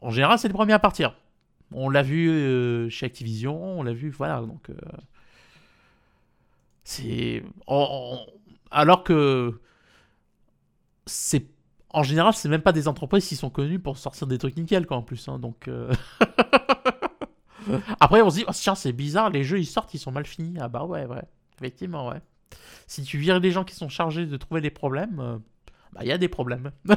[0.00, 1.14] En général, c'est les premiers à partir.
[1.70, 4.70] On l'a vu chez Activision, on l'a vu, voilà, donc...
[6.82, 7.44] c'est...
[8.70, 9.60] Alors que...
[11.04, 11.44] C'est
[11.92, 14.86] en général, c'est même pas des entreprises qui sont connues pour sortir des trucs nickel,
[14.86, 15.26] quoi, en plus.
[15.26, 15.68] Donc.
[18.00, 20.26] Après, on se dit, oh, tiens, c'est bizarre, les jeux ils sortent, ils sont mal
[20.26, 20.54] finis.
[20.60, 21.22] Ah bah ouais, ouais.
[21.58, 22.20] Effectivement, ouais.
[22.86, 25.38] Si tu vires les gens qui sont chargés de trouver des problèmes, euh,
[25.92, 26.70] bah il y a des problèmes.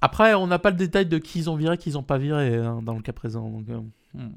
[0.00, 2.18] Après, on n'a pas le détail de qui ils ont viré, qui ils ont pas
[2.18, 3.48] viré hein, dans le cas présent.
[3.50, 3.80] Donc, euh.
[4.14, 4.32] Hmm.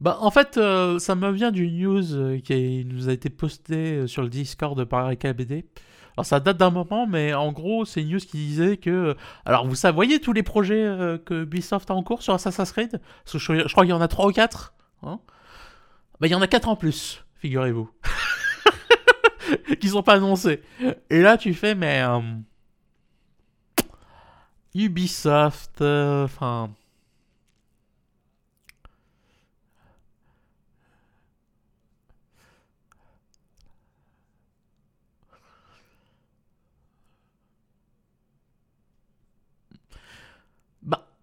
[0.00, 3.96] Bah, en fait, euh, ça me vient d'une news euh, qui nous a été postée
[3.96, 5.66] euh, sur le Discord par RKBD.
[6.16, 9.14] Alors, ça date d'un moment, mais en gros, c'est une news qui disait que.
[9.44, 13.00] Alors, vous savez, voyez tous les projets que Ubisoft a en cours sur Assassin's Creed?
[13.24, 14.74] Parce que je, crois qu'il y en a 3 ou 4.
[15.02, 15.20] Hein
[16.18, 17.90] bah, il y en a 4 en plus, figurez-vous.
[19.80, 20.62] qui sont pas annoncés.
[21.10, 22.02] Et là, tu fais, mais.
[24.74, 25.80] Ubisoft.
[25.80, 26.70] Enfin.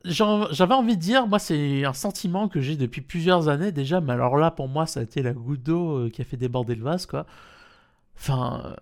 [0.07, 4.13] J'avais envie de dire, moi, c'est un sentiment que j'ai depuis plusieurs années déjà, mais
[4.13, 6.75] alors là, pour moi, ça a été la goutte d'eau euh, qui a fait déborder
[6.75, 7.25] le vase, quoi.
[8.17, 8.75] Enfin, euh,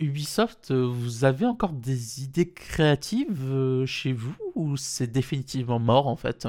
[0.00, 6.16] Ubisoft, euh, vous avez encore des idées créatives chez vous ou c'est définitivement mort en
[6.16, 6.46] fait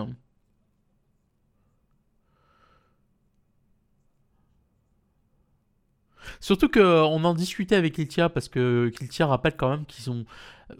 [6.39, 10.25] Surtout qu'on en discutait avec Kiltia parce que Kiltia rappelle quand même qu'ils ont.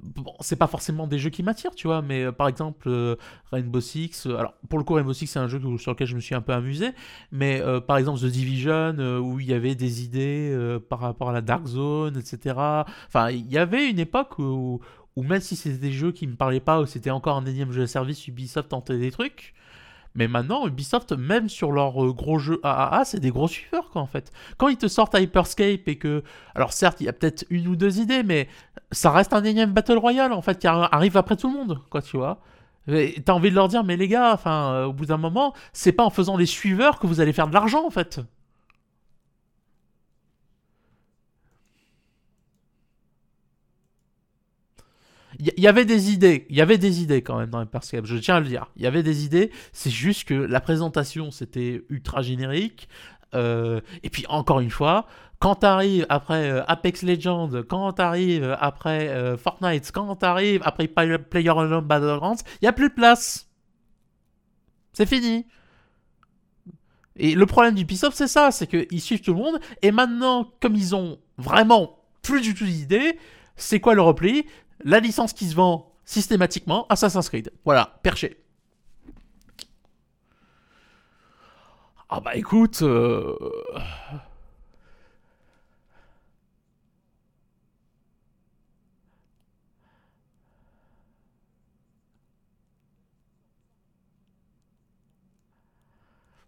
[0.02, 3.16] Bon, c'est pas forcément des jeux qui m'attirent, tu vois, mais euh, par exemple euh,
[3.52, 4.26] Rainbow Six.
[4.26, 6.36] Euh, alors, pour le coup, Rainbow Six, c'est un jeu sur lequel je me suis
[6.36, 6.90] un peu amusé,
[7.32, 11.42] mais par exemple The Division, où il y avait des idées par rapport à la
[11.42, 12.56] Dark Zone, etc.
[13.08, 14.80] Enfin, il y avait une époque où,
[15.16, 17.72] où même si c'était des jeux qui me parlaient pas, où c'était encore un énième
[17.72, 19.54] jeu de service, Ubisoft tentait des trucs.
[20.16, 24.02] Mais maintenant, Ubisoft, même sur leurs euh, gros jeux AAA, c'est des gros suiveurs, quoi,
[24.02, 24.32] en fait.
[24.58, 26.24] Quand ils te sortent Hyperscape et que.
[26.54, 28.50] Alors, certes, il y a peut-être une ou deux idées, mais
[28.92, 32.02] ça reste un énième Battle Royale, en fait, qui arrive après tout le monde, quoi,
[32.02, 32.40] tu vois.
[32.88, 35.92] T'as envie de leur dire, mais les gars, enfin, euh, au bout d'un moment, c'est
[35.92, 38.20] pas en faisant des suiveurs que vous allez faire de l'argent, en fait.
[45.42, 48.16] Il y, avait des idées, il y avait des idées quand même dans Hyperscape, je
[48.18, 48.68] tiens à le dire.
[48.76, 52.88] Il y avait des idées, c'est juste que la présentation c'était ultra générique.
[53.34, 55.08] Euh, et puis encore une fois,
[55.40, 61.88] quand t'arrives après euh, Apex Legends, quand t'arrives après euh, Fortnite, quand t'arrives après PlayerUnknown's
[61.88, 63.50] Battlegrounds, il y a plus de place.
[64.94, 65.48] C'est fini.
[67.16, 69.60] Et le problème du Ubisoft, c'est ça, c'est qu'ils suivent tout le monde.
[69.82, 73.18] Et maintenant, comme ils ont vraiment plus du tout d'idées,
[73.56, 74.46] c'est quoi le repli?
[74.84, 77.52] La licence qui se vend systématiquement, Assassin's Creed.
[77.66, 78.44] Voilà, perché.
[82.10, 82.82] Ah bah écoute...
[82.82, 83.36] Euh,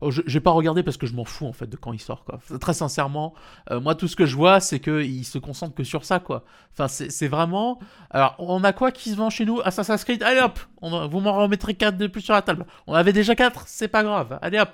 [0.04, 2.00] Oh, je j'ai pas regardé parce que je m'en fous en fait de quand il
[2.00, 2.40] sort quoi.
[2.60, 3.34] Très sincèrement,
[3.72, 6.44] euh, moi tout ce que je vois c'est qu'il se concentre que sur ça quoi.
[6.74, 7.80] Enfin c'est vraiment.
[8.10, 9.62] Alors on a quoi qui se vend chez nous?
[9.64, 10.22] Assassin's Creed?
[10.24, 12.66] Allez hop, vous m'en remettrez 4 de plus sur la table.
[12.88, 14.38] On avait déjà 4, c'est pas grave.
[14.42, 14.72] Allez hop.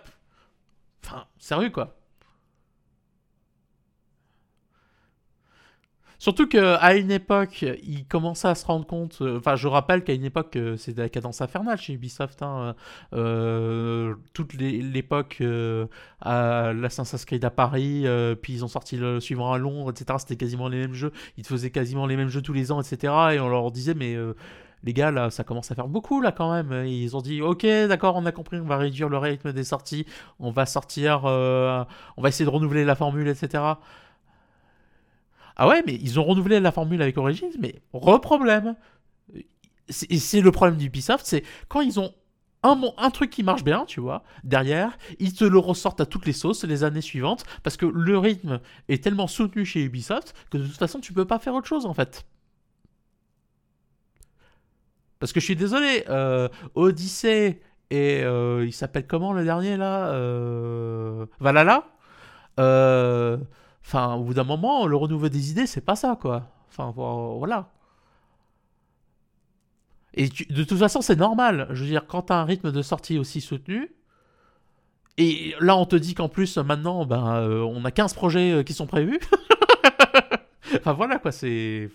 [1.05, 1.98] Enfin sérieux quoi.
[6.19, 9.19] Surtout qu'à une époque, il commençait à se rendre compte.
[9.21, 12.41] Euh, enfin, je rappelle qu'à une époque, euh, c'était la cadence infernale chez Ubisoft.
[12.41, 12.75] Hein,
[13.13, 15.41] euh, toute l'époque
[16.21, 18.05] à l'Assassin's Creed à Paris,
[18.41, 20.19] puis ils ont sorti le suivant à Londres, etc.
[20.19, 21.13] C'était quasiment les mêmes jeux.
[21.37, 23.13] Ils faisaient quasiment les mêmes jeux tous les ans, etc.
[23.33, 24.17] Et on leur disait, mais
[24.83, 26.85] les gars, là, ça commence à faire beaucoup, là, quand même.
[26.85, 30.05] ils ont dit, ok, d'accord, on a compris, on va réduire le rythme des sorties,
[30.39, 33.63] on va sortir, on va essayer de renouveler la formule, etc.
[35.61, 38.77] Ah ouais, mais ils ont renouvelé la formule avec Origins, mais re-problème.
[39.89, 42.13] c'est le problème d'Ubisoft, c'est quand ils ont
[42.63, 46.25] un, un truc qui marche bien, tu vois, derrière, ils te le ressortent à toutes
[46.25, 50.57] les sauces les années suivantes, parce que le rythme est tellement soutenu chez Ubisoft que
[50.57, 52.25] de toute façon, tu peux pas faire autre chose, en fait.
[55.19, 60.07] Parce que je suis désolé, euh, Odyssey et euh, il s'appelle comment le dernier là
[60.13, 61.83] euh, Valhalla?
[63.89, 66.47] Enfin, au bout d'un moment, le renouveau des idées, c'est pas ça, quoi.
[66.69, 67.71] Enfin, voilà.
[70.13, 71.65] Et de toute façon, c'est normal.
[71.71, 73.91] Je veux dire, quand tu as un rythme de sortie aussi soutenu,
[75.17, 78.63] et là, on te dit qu'en plus, maintenant, ben, euh, on a 15 projets euh,
[78.63, 79.19] qui sont prévus.
[80.75, 81.89] enfin, voilà, quoi, c'est...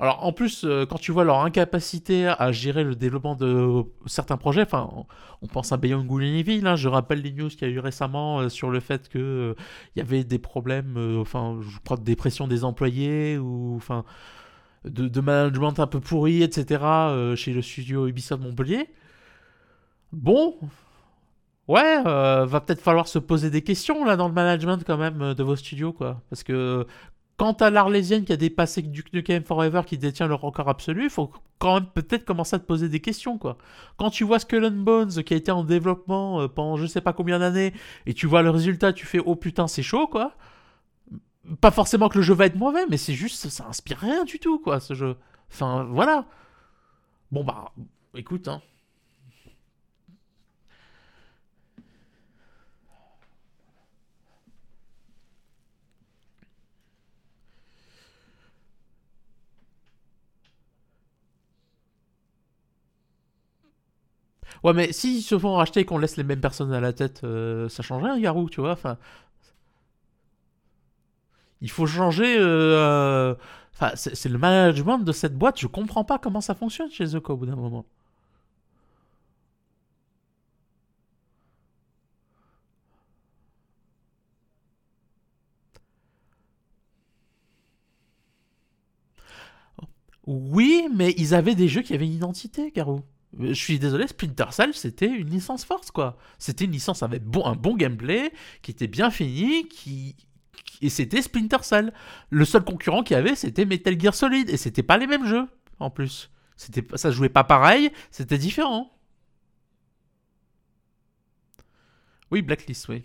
[0.00, 4.36] Alors en plus, euh, quand tu vois leur incapacité à gérer le développement de certains
[4.36, 4.88] projets, enfin,
[5.42, 7.80] on, pense à Beyond Good Evil, hein, je rappelle les news qu'il y a eu
[7.80, 9.54] récemment euh, sur le fait que euh,
[9.96, 14.04] il y avait des problèmes, enfin, je crois de dépression des employés ou enfin
[14.84, 17.34] de, management un peu pourri, etc.
[17.36, 18.88] chez le studio Ubisoft Montpellier.
[20.12, 20.56] Bon,
[21.68, 25.42] Ouais, va peut-être falloir se poser des questions là dans le management quand même de
[25.42, 26.86] vos studios quoi, parce que
[27.38, 31.10] Quant à l'Arlésienne qui a dépassé Duke Nukem Forever qui détient le record absolu, il
[31.10, 31.30] faut
[31.60, 33.56] quand même peut-être commencer à te poser des questions quoi.
[33.96, 37.00] Quand tu vois Skull and Bones qui a été en développement euh, pendant je sais
[37.00, 37.72] pas combien d'années
[38.06, 40.34] et tu vois le résultat, tu fais oh putain c'est chaud quoi.
[41.60, 44.40] Pas forcément que le jeu va être mauvais, mais c'est juste ça inspire rien du
[44.40, 45.16] tout quoi ce jeu.
[45.52, 46.26] Enfin voilà.
[47.30, 47.72] Bon bah
[48.16, 48.60] écoute hein.
[64.64, 67.22] Ouais, mais s'ils se font racheter et qu'on laisse les mêmes personnes à la tête,
[67.24, 68.72] euh, ça change rien, Garou, tu vois.
[68.72, 68.98] Enfin,
[71.60, 72.36] il faut changer.
[72.38, 73.34] Euh,
[73.74, 75.58] enfin, c'est le management de cette boîte.
[75.60, 77.84] Je comprends pas comment ça fonctionne chez eux, au bout d'un moment.
[90.26, 93.00] Oui, mais ils avaient des jeux qui avaient une identité, Garou.
[93.38, 96.16] Je suis désolé, Splinter Cell, c'était une licence force, quoi.
[96.38, 100.16] C'était une licence avec un bon gameplay, qui était bien fini, qui...
[100.80, 101.92] et c'était Splinter Cell.
[102.30, 105.26] Le seul concurrent qu'il y avait, c'était Metal Gear Solid, et c'était pas les mêmes
[105.26, 105.46] jeux,
[105.78, 106.30] en plus.
[106.56, 108.90] C'était, ça jouait pas pareil, c'était différent.
[112.30, 113.04] Oui, Blacklist, oui.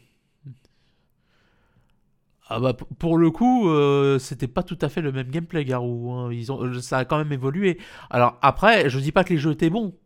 [2.48, 6.12] Ah bah pour le coup, euh, c'était pas tout à fait le même gameplay, Garou.
[6.12, 6.32] Hein.
[6.34, 7.80] Ils ont, ça a quand même évolué.
[8.10, 9.98] Alors après, je dis pas que les jeux étaient bons.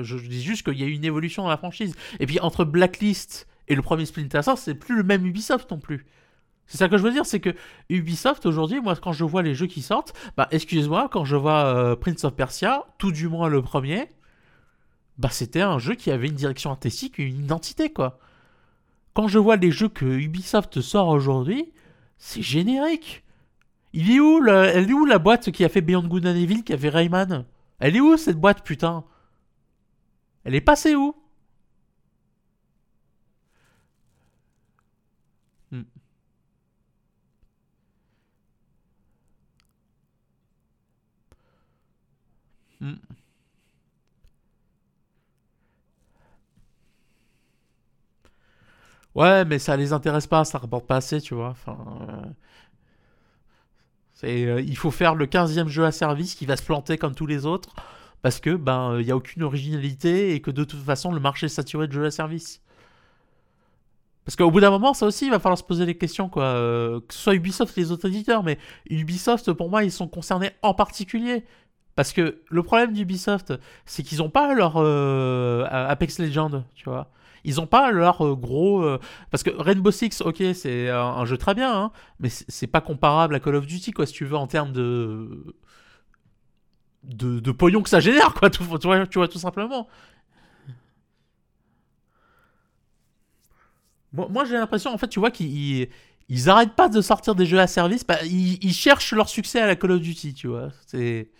[0.00, 1.94] Je, dis juste qu'il y a eu une évolution dans la franchise.
[2.20, 5.78] Et puis entre Blacklist et le premier Splinter Cell, c'est plus le même Ubisoft non
[5.78, 6.06] plus.
[6.66, 7.54] C'est ça que je veux dire, c'est que
[7.90, 11.66] Ubisoft aujourd'hui, moi quand je vois les jeux qui sortent, bah excuse-moi, quand je vois
[11.66, 14.08] euh, Prince of Persia, tout du moins le premier,
[15.18, 18.18] bah c'était un jeu qui avait une direction artistique, une identité quoi.
[19.12, 21.72] Quand je vois les jeux que Ubisoft sort aujourd'hui,
[22.18, 23.22] c'est générique.
[23.92, 26.64] Il est où elle est où la boîte qui a fait Beyond Good and Evil,
[26.64, 27.44] qui a fait Rayman?
[27.78, 29.04] Elle est où cette boîte putain?
[30.44, 31.14] Elle est passée où?
[35.70, 35.84] Hmm.
[42.80, 42.98] Hmm.
[49.14, 51.50] Ouais, mais ça les intéresse pas, ça rapporte pas assez, tu vois.
[51.50, 51.76] Enfin,
[54.24, 57.14] euh, euh, il faut faire le 15e jeu à service qui va se planter comme
[57.14, 57.74] tous les autres
[58.24, 61.44] parce que ben il y a aucune originalité et que de toute façon le marché
[61.44, 62.62] est saturé de jeux à service.
[64.24, 66.44] Parce qu'au bout d'un moment, ça aussi, il va falloir se poser des questions, quoi.
[66.44, 68.56] Euh, que ce soit Ubisoft et les autres éditeurs, mais
[68.88, 71.44] Ubisoft, pour moi, ils sont concernés en particulier.
[71.96, 73.52] Parce que le problème d'Ubisoft,
[73.84, 77.10] c'est qu'ils n'ont pas leur euh, Apex Legends, tu vois.
[77.44, 78.88] Ils n'ont pas leur euh, gros.
[79.30, 83.34] Parce que Rainbow Six, ok, c'est un, jeu très bien, hein, mais c'est pas comparable
[83.34, 85.54] à Call of Duty, quoi, si tu veux, en termes de
[87.04, 89.88] de, de pognon que ça génère, quoi, tu, vois, tu vois, tout simplement.
[94.12, 95.88] Moi, j'ai l'impression, en fait, tu vois, qu'ils
[96.28, 99.66] ils, arrêtent pas de sortir des jeux à service, bah, ils, cherchent leur succès à
[99.66, 100.70] la Call of Duty, tu vois.
[100.86, 101.30] C'est.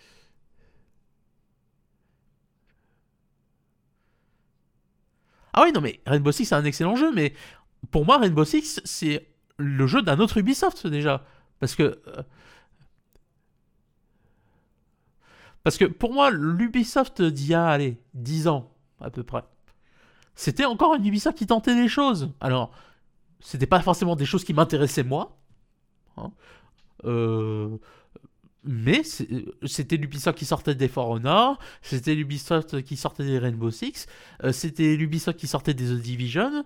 [5.53, 7.33] Ah oui, non, mais Rainbow Six, c'est un excellent jeu, mais
[7.91, 9.25] pour moi, Rainbow Six, c'est
[9.57, 11.25] le jeu d'un autre Ubisoft, déjà.
[11.59, 11.83] Parce que.
[12.07, 12.23] Euh,
[15.65, 19.43] Parce que pour moi, l'Ubisoft d'il y a, allez, 10 ans, à peu près,
[20.35, 22.31] c'était encore un Ubisoft qui tentait des choses.
[22.39, 22.71] Alors,
[23.39, 25.39] c'était pas forcément des choses qui m'intéressaient moi.
[26.17, 26.31] Hein.
[27.05, 27.77] Euh,
[28.63, 31.19] mais c'était l'Ubisoft qui sortait des For
[31.81, 34.05] c'était l'Ubisoft qui sortait des Rainbow Six,
[34.43, 36.63] euh, c'était l'Ubisoft qui sortait des The Division.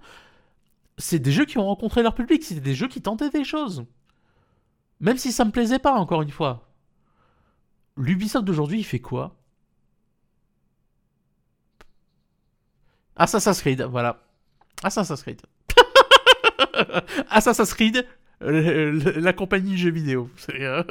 [0.97, 3.85] C'est des jeux qui ont rencontré leur public, c'était des jeux qui tentaient des choses.
[4.99, 6.68] Même si ça me plaisait pas, encore une fois.
[7.99, 9.35] L'Ubisoft d'aujourd'hui, il fait quoi?
[13.15, 14.21] Assassin's Creed, voilà.
[14.83, 15.41] Assassin's Creed.
[17.29, 18.05] Assassin's Creed,
[18.41, 20.29] la compagnie jeux vidéo.
[20.49, 20.83] Euh,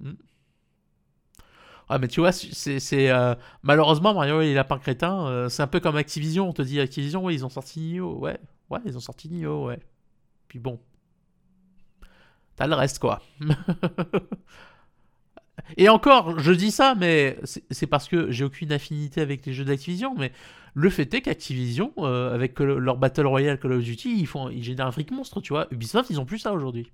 [0.00, 0.14] hmm.
[1.88, 5.80] Ah mais tu vois, c'est euh, malheureusement Mario les lapins crétins, euh, c'est un peu
[5.80, 6.48] comme Activision.
[6.48, 8.38] On te dit Activision, ouais, ils ont sorti Nioh, ouais,
[8.70, 9.80] ouais, ils ont sorti Nioh, ouais.
[10.50, 10.80] Puis bon,
[12.56, 13.22] t'as le reste quoi.
[15.76, 19.64] Et encore, je dis ça, mais c'est parce que j'ai aucune affinité avec les jeux
[19.64, 20.32] d'Activision, mais
[20.74, 24.64] le fait est qu'Activision, euh, avec leur Battle Royale Call of Duty, ils, font, ils
[24.64, 25.68] génèrent un fric monstre, tu vois.
[25.70, 26.90] Ubisoft, ils ont plus ça aujourd'hui.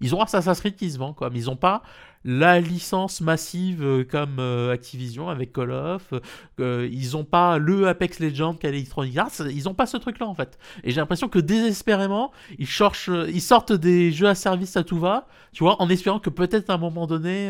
[0.00, 1.82] Ils ont Assassin's Creed qui se vend, quoi, mais ils n'ont pas
[2.24, 6.12] la licence massive euh, comme euh, Activision avec Call of.
[6.60, 9.16] Euh, ils n'ont pas le Apex Legends qu'a Electronic.
[9.50, 10.58] Ils n'ont pas ce truc-là, en fait.
[10.84, 14.98] Et j'ai l'impression que désespérément, ils, cherchent, ils sortent des jeux à service à tout
[14.98, 17.48] va, tu vois, en espérant que peut-être à un moment donné.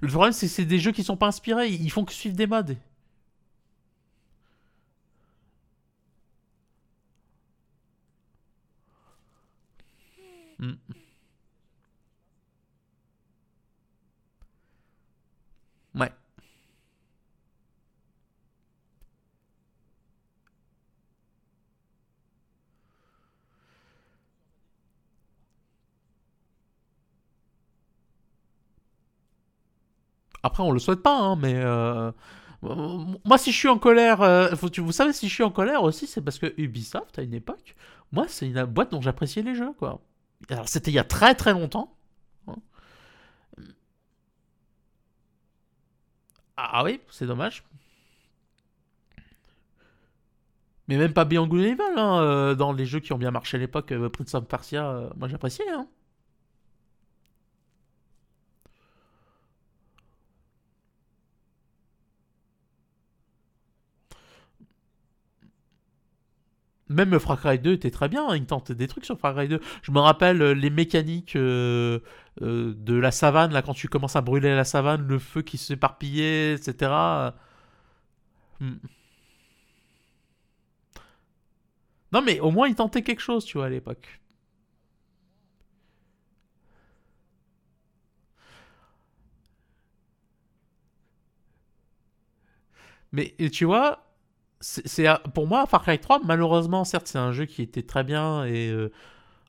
[0.00, 1.68] le problème, c'est que c'est des jeux qui sont pas inspirés.
[1.68, 2.76] Ils font que suivre des modes.
[10.58, 10.76] Hmm.
[15.94, 16.10] Ouais.
[30.42, 32.10] Après, on le souhaite pas, hein, mais euh,
[33.24, 36.06] moi, si je suis en colère, euh, vous savez, si je suis en colère aussi,
[36.06, 37.74] c'est parce que Ubisoft, à une époque,
[38.12, 40.00] moi, c'est une boîte dont j'appréciais les jeux, quoi.
[40.48, 41.94] Alors, c'était il y a très très longtemps.
[42.48, 42.56] Hein.
[46.56, 47.64] Ah oui, c'est dommage.
[50.88, 53.60] Mais même pas Beyond Good hein, euh, dans les jeux qui ont bien marché à
[53.60, 55.68] l'époque, Prince of Persia, moi j'appréciais.
[55.70, 55.86] Hein.
[66.90, 69.48] Même Far Cry 2 était très bien, hein, il tente des trucs sur Far Cry
[69.48, 69.60] 2.
[69.82, 72.02] Je me rappelle les mécaniques de
[72.88, 76.90] la savane, là quand tu commences à brûler la savane, le feu qui s'éparpillait, etc.
[78.60, 78.74] Hmm.
[82.12, 84.20] Non mais au moins il tentait quelque chose, tu vois, à l'époque.
[93.12, 94.04] Mais tu vois,
[94.60, 98.44] c'est pour moi Far Cry 3 malheureusement certes c'est un jeu qui était très bien
[98.44, 98.92] et euh,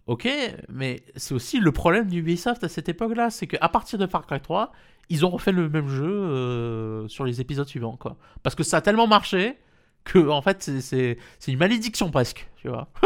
[0.07, 0.29] ok
[0.69, 4.25] mais c'est aussi le problème d'Ubisoft à cette époque là c'est qu'à partir de Far
[4.25, 4.71] Cry 3
[5.09, 8.77] ils ont refait le même jeu euh, sur les épisodes suivants quoi parce que ça
[8.77, 9.57] a tellement marché
[10.05, 12.87] que en fait c'est une malédiction presque tu vois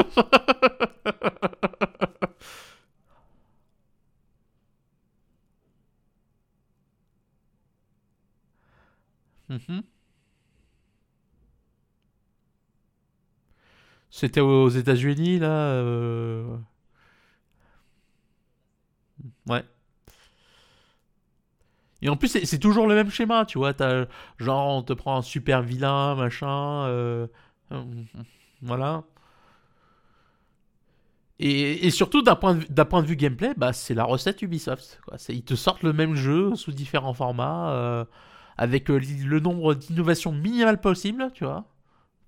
[9.49, 9.84] mhm.
[14.16, 15.49] C'était aux États-Unis, là.
[15.49, 16.55] Euh,
[19.49, 19.61] ouais.
[22.01, 23.74] Et en plus, c'est toujours le même schéma, tu vois.
[24.38, 26.86] Genre, on te prend un super vilain, machin.
[26.86, 27.28] Euh,
[27.74, 27.84] euh,
[28.61, 29.03] voilà.
[31.39, 35.01] Et, surtout, d'un point, de, vue gameplay, bah, c'est la recette Ubisoft.
[35.28, 38.07] Ils te sortent le même jeu sous différents formats,
[38.57, 41.66] avec le nombre d'innovations minimales possible, tu vois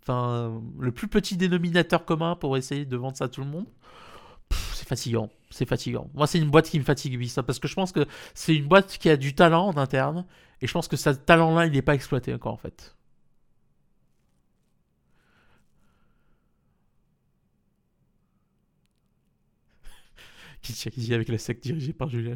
[0.10, 3.68] le plus petit dénominateur commun pour essayer de vendre ça à tout le monde.
[4.74, 6.10] C'est fatigant, c'est fatigant.
[6.14, 8.68] Moi, c'est une boîte qui me fatigue, ça, parce que je pense que c'est une
[8.68, 10.26] boîte qui a du talent en interne,
[10.62, 12.96] et je pense que ce talent-là, il n'est pas exploité encore, en fait.
[20.62, 22.34] qui avec la secte dirigée par Julien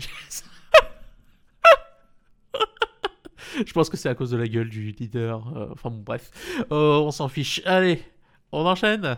[3.65, 5.47] je pense que c'est à cause de la gueule du leader.
[5.55, 6.31] Euh, enfin bon, bref.
[6.71, 7.61] Euh, on s'en fiche.
[7.65, 8.03] Allez,
[8.51, 9.17] on enchaîne.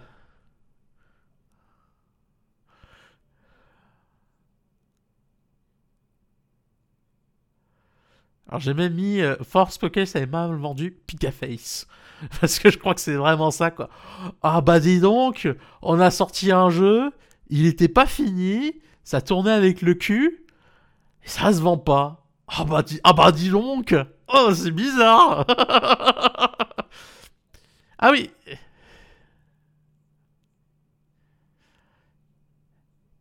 [8.49, 11.87] Alors j'ai même mis euh, Force Pokémon, ça avait mal vendu Pika Face.
[12.39, 13.89] Parce que je crois que c'est vraiment ça quoi.
[14.43, 15.47] Ah bah dis donc,
[15.81, 17.11] on a sorti un jeu,
[17.49, 18.73] il était pas fini,
[19.03, 20.45] ça tournait avec le cul,
[21.23, 22.27] et ça se vend pas.
[22.47, 23.95] Ah bah, dis, ah bah dis donc
[24.33, 25.45] Oh, c'est bizarre
[27.99, 28.31] Ah oui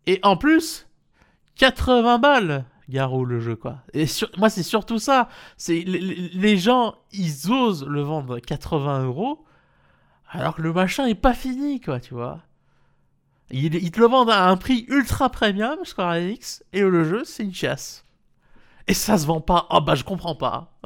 [0.06, 0.88] Et en plus,
[1.56, 3.78] 80 balles Garou le jeu quoi.
[3.94, 4.06] Et
[4.36, 9.44] moi c'est surtout ça, c'est les, gens ils osent le vendre 80 euros
[10.28, 12.40] alors que le machin est pas fini quoi tu vois.
[13.50, 17.44] Ils, te le vendent à un prix ultra premium Square Enix et le jeu c'est
[17.44, 18.04] une chasse.
[18.88, 19.66] Et ça se vend pas.
[19.70, 20.78] Ah oh, bah je comprends pas.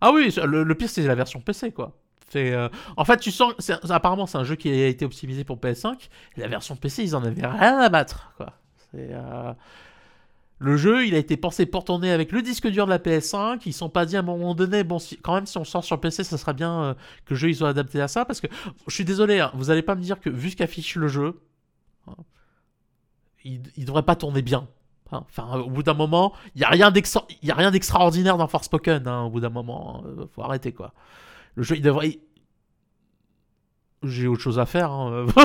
[0.00, 1.96] ah oui, le, pire c'est la version PC quoi.
[2.36, 3.52] Euh, en fait, tu sens.
[3.88, 6.08] Apparemment, c'est un jeu qui a été optimisé pour PS5.
[6.36, 8.32] Et la version PC, ils en avaient rien à battre.
[8.36, 8.52] Quoi.
[8.94, 9.52] Euh,
[10.58, 13.60] le jeu, il a été pensé pour tourner avec le disque dur de la PS5.
[13.66, 16.00] Ils sont pas dit à un moment donné, bon, quand même, si on sort sur
[16.00, 16.94] PC, ça serait bien euh,
[17.26, 18.24] que le jeu soient adapté à ça.
[18.24, 18.46] Parce que
[18.86, 21.40] je suis désolé, hein, vous allez pas me dire que vu ce qu'affiche le jeu,
[23.44, 24.66] il, il devrait pas tourner bien.
[25.12, 25.24] Hein.
[25.28, 29.06] Enfin, au bout d'un moment, il y a rien d'extraordinaire dans Forspoken.
[29.06, 30.02] Hein, au bout d'un moment,
[30.34, 30.92] faut arrêter quoi.
[31.54, 32.18] Le jeu, il devrait.
[34.02, 34.90] J'ai autre chose à faire.
[34.90, 35.26] Hein.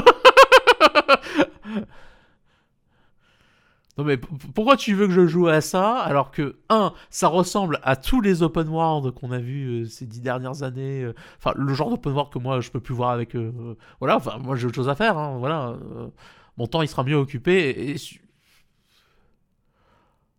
[3.97, 7.80] non mais pourquoi tu veux que je joue à ça alors que un, ça ressemble
[7.84, 11.04] à tous les open world qu'on a vu euh, ces dix dernières années.
[11.04, 13.36] Euh, enfin, le genre d'open world que moi je peux plus voir avec.
[13.36, 14.18] Euh, voilà.
[14.18, 15.18] Enfin, moi j'ai autre chose à faire.
[15.18, 15.76] Hein, voilà.
[16.60, 17.95] Mon temps il sera mieux occupé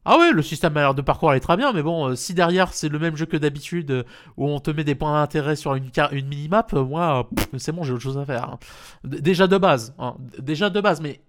[0.06, 2.88] ah ouais, le système de parcours est très bien, mais bon, euh, si derrière c'est
[2.88, 4.02] le même jeu que d'habitude, euh,
[4.38, 7.82] où on te met des points d'intérêt sur une, une minimap, euh, moi, c'est bon,
[7.82, 8.44] j'ai autre chose à faire.
[8.44, 8.58] Hein.
[9.04, 10.16] Déjà de base, hein.
[10.38, 11.20] déjà de base, mais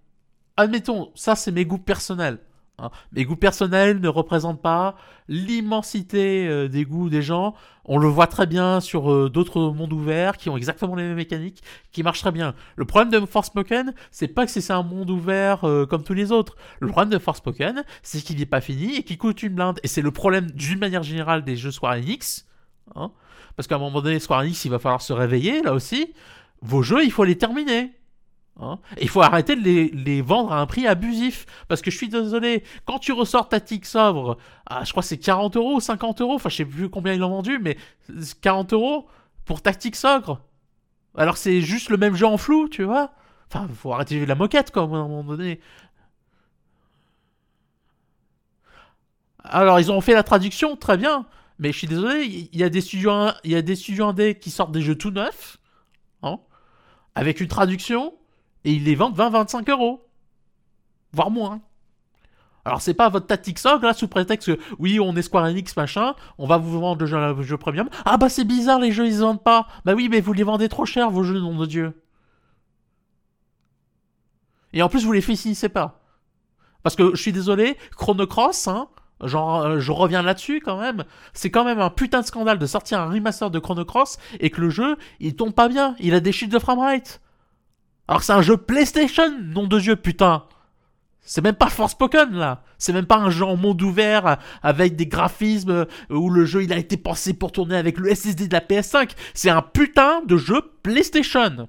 [0.56, 2.40] admettons, ça c'est mes goûts personnels.
[2.82, 2.90] Hein.
[3.14, 4.96] Mes goûts personnels ne représentent pas
[5.28, 7.56] l'immensité euh, des goûts des gens.
[7.86, 11.16] On le voit très bien sur euh, d'autres mondes ouverts qui ont exactement les mêmes
[11.16, 11.62] mécaniques,
[11.92, 12.54] qui marchent très bien.
[12.76, 16.32] Le problème de Forspoken, c'est pas que c'est un monde ouvert euh, comme tous les
[16.32, 16.56] autres.
[16.80, 19.80] Le problème de Forspoken, c'est qu'il n'est pas fini et qu'il coûte une blinde.
[19.84, 22.48] Et c'est le problème d'une manière générale des jeux Square Enix.
[22.96, 23.12] Hein.
[23.56, 26.14] Parce qu'à un moment donné, Square Enix, il va falloir se réveiller là aussi.
[26.62, 27.92] Vos jeux, il faut les terminer.
[28.62, 28.78] Hein.
[29.00, 31.46] il faut arrêter de les, vendre à un prix abusif.
[31.68, 34.38] Parce que je suis désolé, quand tu ressors Tactics Ogre,
[34.68, 37.14] ah, je crois que c'est 40 euros ou 50 euros, enfin je sais plus combien
[37.14, 37.78] ils l'ont vendu, mais
[38.42, 39.08] 40 euros
[39.46, 40.42] pour Tactics Ogre.
[41.18, 43.12] Alors c'est juste le même jeu en flou, tu vois.
[43.54, 45.60] Enfin, faut arrêter la moquette, quoi, à un moment donné.
[49.44, 51.26] Alors, ils ont fait la traduction, très bien.
[51.60, 53.12] Mais je suis désolé, il y a des studios,
[53.44, 55.60] il y indés qui sortent des jeux tout neufs,
[56.24, 56.40] hein,
[57.14, 58.16] avec une traduction
[58.66, 60.08] et ils les vendent 20-25 euros.
[61.14, 61.62] Voire moins.
[62.64, 66.14] Alors c'est pas votre tactique là sous prétexte que oui on est Square Enix machin,
[66.38, 67.90] on va vous vendre le jeu, premium.
[68.06, 69.68] Ah bah c'est bizarre les jeux ils se vendent pas.
[69.84, 71.94] Bah oui mais vous les vendez trop cher vos jeux nom de Dieu.
[74.74, 76.00] Et en plus vous les finissez pas.
[76.84, 78.88] Parce que je suis désolé, Chrono Cross, hein,
[79.24, 83.00] euh, je reviens là-dessus quand même, c'est quand même un putain de scandale de sortir
[83.00, 86.20] un remaster de Chrono Cross et que le jeu il tombe pas bien, il a
[86.20, 87.22] des chutes de framerate.
[88.08, 90.46] Alors c'est un jeu PlayStation, nom de Dieu, putain.
[91.22, 92.64] C'est même pas Forspoken là.
[92.78, 96.74] C'est même pas un jeu en monde ouvert avec des graphismes où le jeu il
[96.74, 99.12] a été pensé pour tourner avec le SSD de la PS5.
[99.34, 101.68] C'est un putain de jeu PlayStation.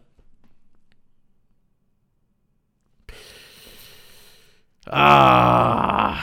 [4.91, 6.17] Ah.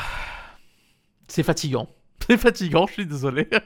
[1.28, 1.88] C'est fatigant.
[2.28, 3.48] C'est fatigant, je suis désolé.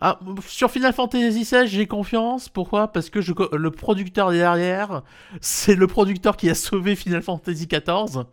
[0.00, 2.48] Ah, sur Final Fantasy XVI, j'ai confiance.
[2.48, 2.88] Pourquoi?
[2.88, 3.20] Parce que
[3.54, 5.02] le producteur derrière,
[5.42, 8.24] c'est le producteur qui a sauvé Final Fantasy XIV.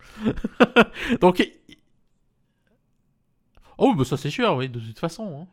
[1.21, 1.45] Donc.
[3.77, 5.41] Oh, bah ça c'est sûr, oui, de toute façon.
[5.41, 5.47] Hein.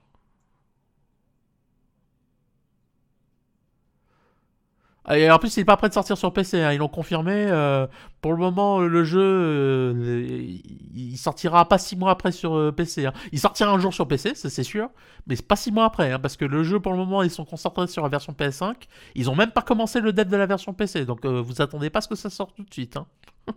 [5.10, 7.32] Et en plus, il n'est pas prêt de sortir sur PC, hein, ils l'ont confirmé.
[7.50, 7.86] Euh,
[8.22, 10.56] pour le moment, le jeu, euh,
[10.94, 13.06] il sortira pas six mois après sur euh, PC.
[13.06, 13.12] Hein.
[13.32, 14.90] Il sortira un jour sur PC, c'est sûr,
[15.26, 17.44] mais pas six mois après, hein, parce que le jeu, pour le moment, ils sont
[17.44, 18.74] concentrés sur la version PS5.
[19.14, 22.00] Ils ont même pas commencé le dev de la version PC, donc vous attendez pas
[22.00, 22.98] ce que ça sorte tout de suite.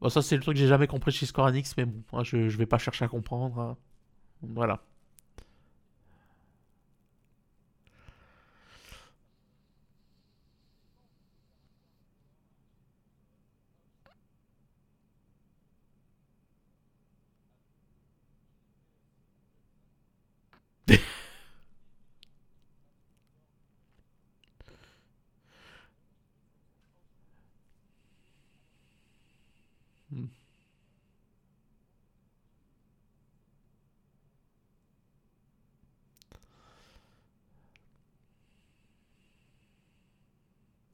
[0.00, 2.48] bon, ça c'est le truc que j'ai jamais compris chez Square Enix, mais bon, je,
[2.48, 3.76] je vais pas chercher à comprendre.
[4.42, 4.80] Voilà.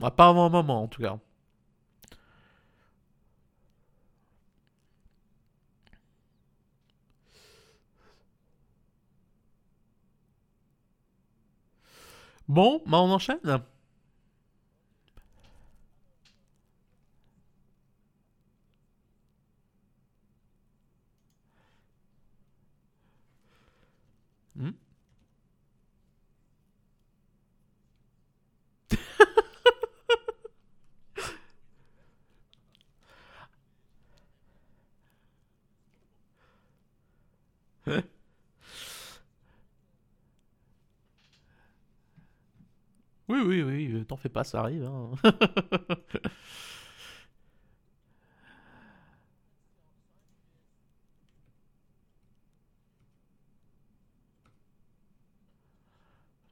[0.00, 1.18] Pas avant un moment, en tout cas.
[12.48, 13.62] Bon, bah on enchaîne.
[24.56, 24.70] Hmm.
[43.28, 44.84] Oui, oui, oui, euh, t'en fais pas, ça arrive.
[44.84, 45.12] hein.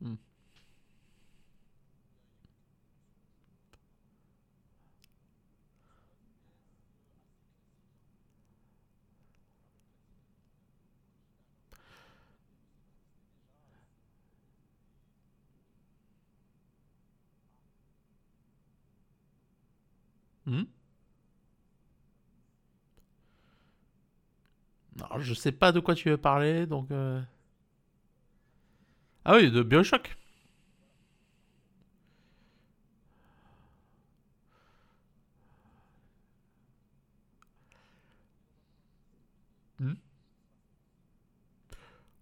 [0.03, 0.15] Hmm.
[20.47, 20.63] Hmm.
[25.19, 26.91] Je sais pas de quoi tu veux parler, donc...
[26.91, 27.21] euh,
[29.25, 30.17] Ah oui, de Bioshock.
[39.81, 39.93] Hmm.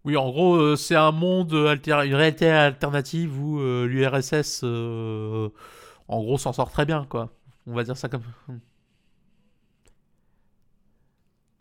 [0.05, 6.37] Oui, en gros, euh, c'est un monde une réalité alternative où euh, l'URSS, en gros,
[6.37, 7.29] s'en sort très bien, quoi.
[7.67, 8.23] On va dire ça comme...
[8.47, 8.57] Hmm.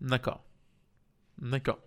[0.01, 0.46] D'accord.
[1.41, 1.79] D'accord.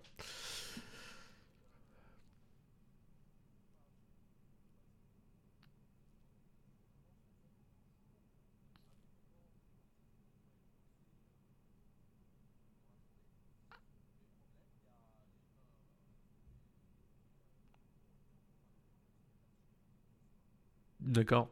[21.00, 21.48] D'accord.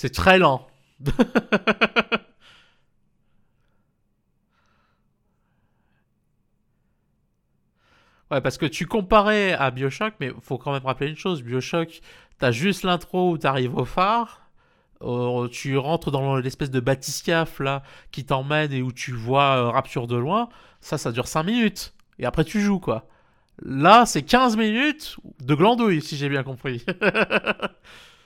[0.00, 0.64] C'est très lent.
[8.30, 11.42] Ouais, parce que tu comparais à Bioshock, mais faut quand même rappeler une chose.
[11.42, 12.00] Bioshock,
[12.38, 14.42] t'as juste l'intro où t'arrives au phare,
[15.02, 19.70] euh, tu rentres dans l'espèce de bathyscaphe là qui t'emmène et où tu vois euh,
[19.70, 20.50] Rapture de loin.
[20.82, 21.94] Ça, ça dure 5 minutes.
[22.18, 23.08] Et après, tu joues, quoi.
[23.62, 26.84] Là, c'est 15 minutes de glandouille, si j'ai bien compris.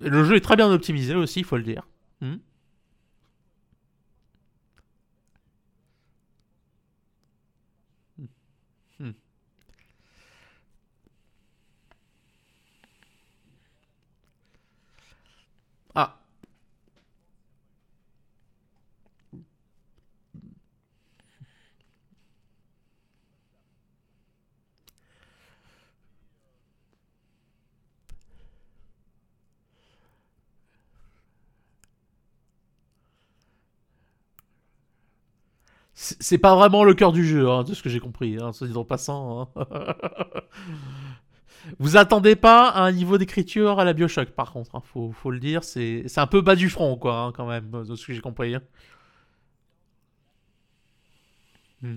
[0.00, 1.86] Le jeu est très bien optimisé aussi, il faut le dire.
[2.20, 2.36] Hmm.
[8.98, 9.10] Hmm.
[15.94, 16.18] Ah,
[36.00, 38.52] c'est pas vraiment le cœur du jeu, hein, de ce que j'ai compris, hein,
[38.88, 39.50] passant.
[39.56, 39.66] hein.
[41.80, 45.64] Vous attendez pas un niveau d'écriture à la Bioshock, par contre, hein, faut, le dire,
[45.64, 48.54] c'est un peu bas du front, quoi, quand même, de ce que j'ai compris.
[51.82, 51.96] Hmm.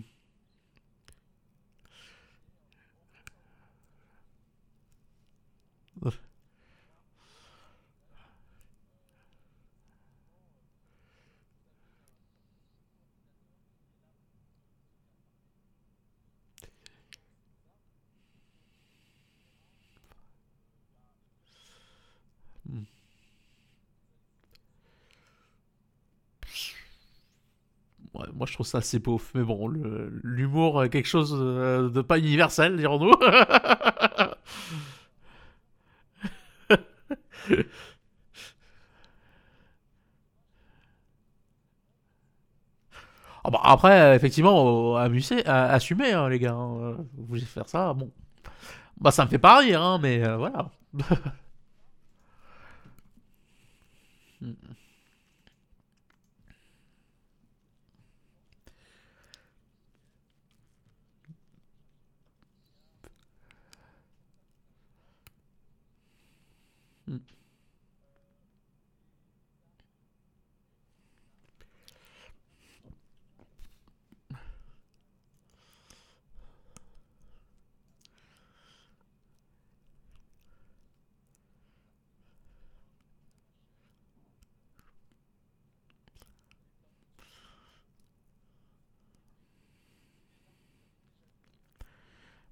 [28.14, 32.20] Moi, je trouve ça assez pauvre, mais bon, l'humour est quelque chose euh, de pas
[32.20, 33.14] universel, dirons-nous.
[43.44, 46.54] Ah bah après, euh, effectivement, euh, amuser, euh, assumez, hein, les gars.
[46.54, 48.12] hein, euh, vous voulez faire ça, bon.
[49.00, 50.70] Bah ça me fait pas rire, hein, mais euh, voilà.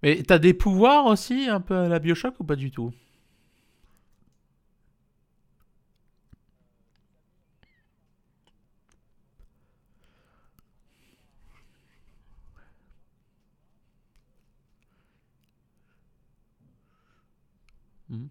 [0.03, 2.91] Mais t'as des pouvoirs aussi, un peu à la Bioshock ou pas du tout
[18.09, 18.29] Hmm.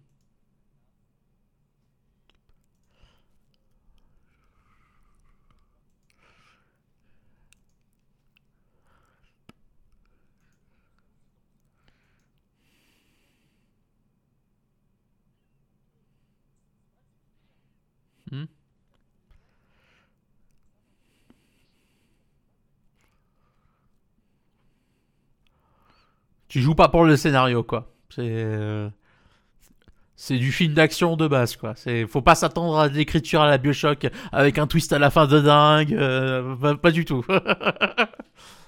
[18.31, 18.49] Hmm.
[26.49, 27.91] Tu joues pas pour le scénario, quoi.
[28.09, 28.45] C'est.
[30.21, 31.75] C'est du film d'action de base, quoi.
[31.77, 35.27] C'est, faut pas s'attendre à l'écriture à la Bioshock avec un twist à la fin
[35.27, 35.93] de dingue.
[35.93, 37.25] euh, pas du tout.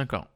[0.00, 0.26] D'accord.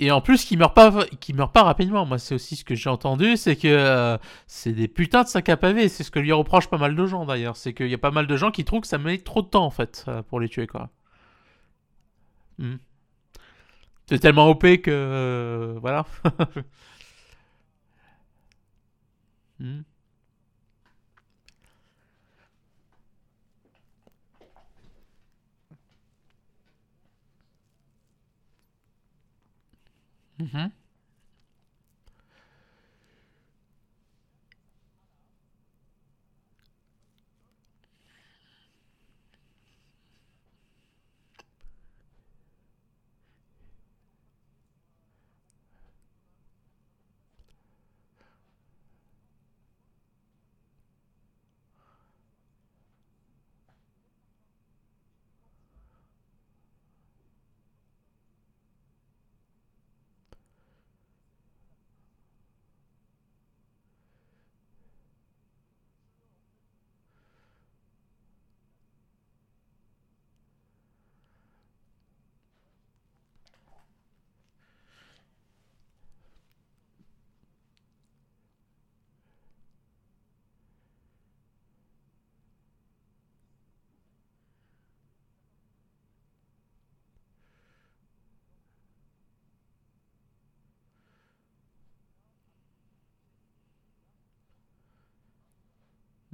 [0.00, 2.06] Et en plus, qui meurt pas, qui meurt pas rapidement.
[2.06, 4.16] Moi, c'est aussi ce que j'ai entendu, c'est que euh,
[4.46, 5.88] c'est des putains de sacs à pavés.
[5.88, 7.56] C'est ce que lui reproche pas mal de gens d'ailleurs.
[7.56, 9.48] C'est qu'il y a pas mal de gens qui trouvent que ça met trop de
[9.48, 10.90] temps en fait euh, pour les tuer quoi.
[12.58, 12.76] Hmm.
[14.06, 16.06] Tellement OP que euh, voilà.
[19.60, 19.82] Hmm.
[30.38, 30.77] Mhm.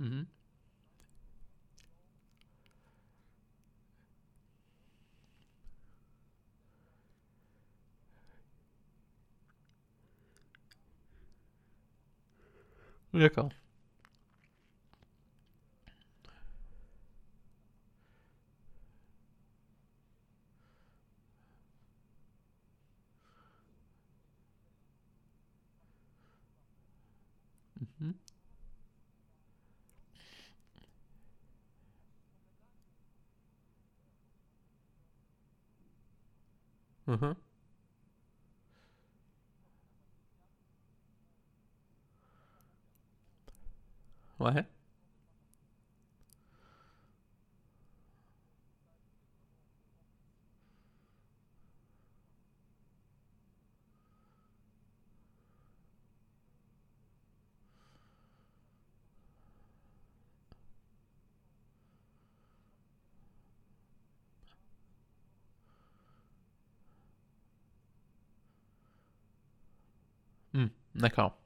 [0.04, 0.26] Mhm.
[13.14, 13.52] D'accord.
[27.80, 28.14] Mhm.
[37.14, 37.34] Mhm.
[44.40, 44.64] Ouais.
[70.54, 71.36] Hmm, D'accord.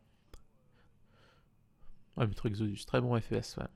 [2.17, 3.67] Ouais, Metro Exodus, très bon FPS, ouais.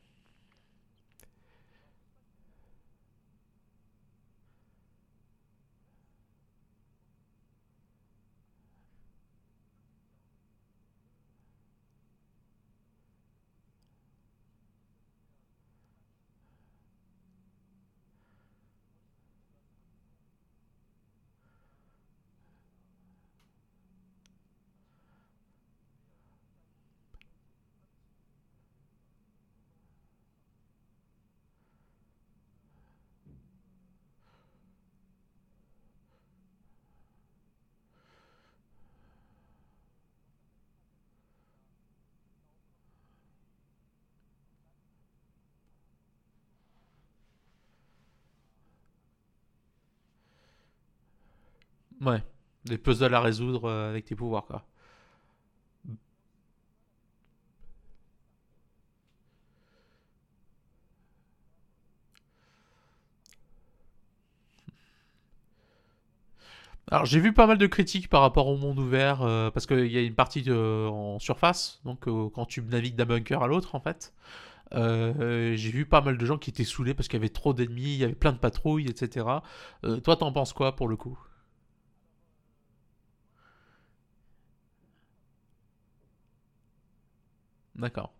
[52.03, 52.23] Ouais.
[52.67, 54.67] Des puzzles à résoudre euh, avec tes pouvoirs, quoi.
[66.91, 69.87] Alors j'ai vu pas mal de critiques par rapport au monde ouvert, euh, parce qu'il
[69.91, 73.47] y a une partie de- en surface, donc euh, quand tu navigues d'un bunker à
[73.47, 74.13] l'autre en fait.
[74.75, 77.55] Euh, j'ai vu pas mal de gens qui étaient saoulés parce qu'il y avait trop
[77.55, 79.43] d'ennemis, il y avait plein de patrouilles, etc.
[79.85, 81.19] Euh, toi t'en penses quoi pour le coup?
[87.77, 88.13] D'accord,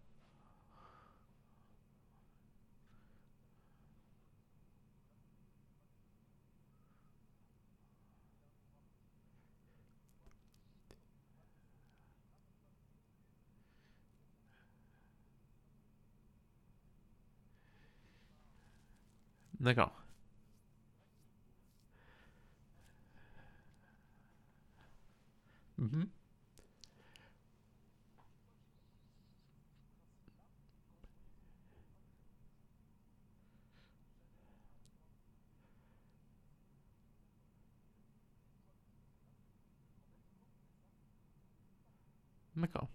[19.61, 19.93] d'accord.
[25.79, 26.09] Mhm.
[42.57, 42.89] D'accord.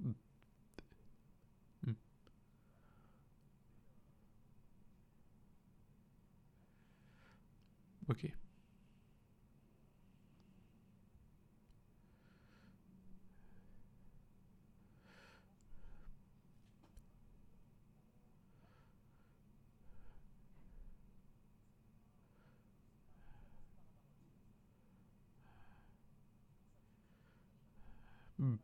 [0.00, 0.12] Mm.
[1.86, 1.94] Mm.
[8.08, 8.32] Ok.
[28.38, 28.58] Mm.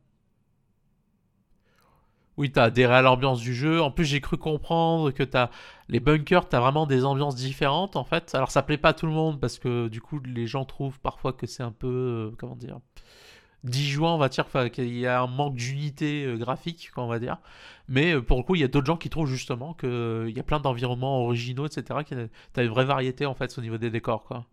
[2.39, 3.81] Oui, t'as adhéré à l'ambiance du jeu.
[3.81, 5.49] En plus, j'ai cru comprendre que t'as
[5.89, 8.33] les bunkers, t'as vraiment des ambiances différentes en fait.
[8.33, 10.99] Alors, ça plaît pas à tout le monde parce que du coup, les gens trouvent
[11.01, 11.87] parfois que c'est un peu,
[12.31, 12.79] euh, comment dire,
[13.65, 17.39] disjoint, on va dire, qu'il y a un manque d'unité euh, graphique, on va dire.
[17.89, 20.39] Mais euh, pour le coup, il y a d'autres gens qui trouvent justement qu'il y
[20.39, 22.29] a plein d'environnements originaux, etc.
[22.53, 24.45] T'as une vraie variété en fait au niveau des décors, quoi.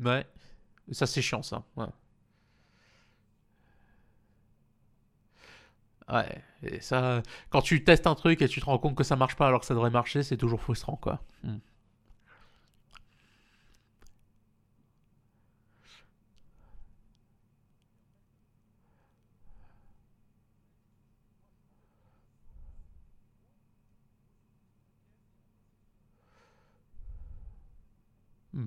[0.00, 0.26] Ouais,
[0.92, 1.64] ça c'est chiant, ça.
[1.76, 1.86] Ouais.
[6.62, 9.36] Et ça, quand tu testes un truc et tu te rends compte que ça marche
[9.36, 11.20] pas alors que ça devrait marcher, c'est toujours frustrant, quoi.
[11.42, 11.56] Hmm.
[28.54, 28.66] Hmm.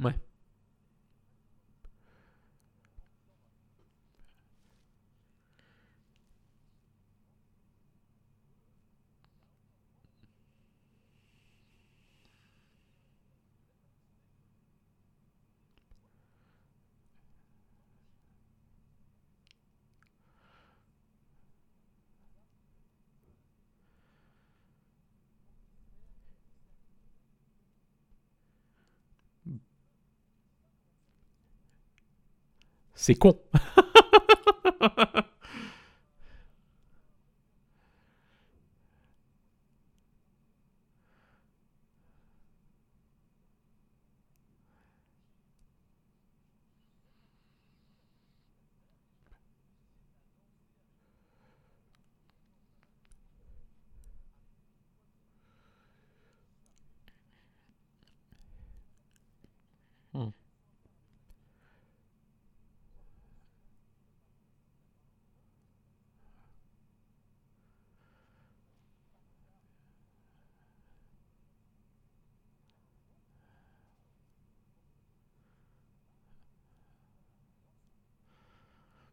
[0.00, 0.14] Ouais.
[33.02, 33.34] C'est con.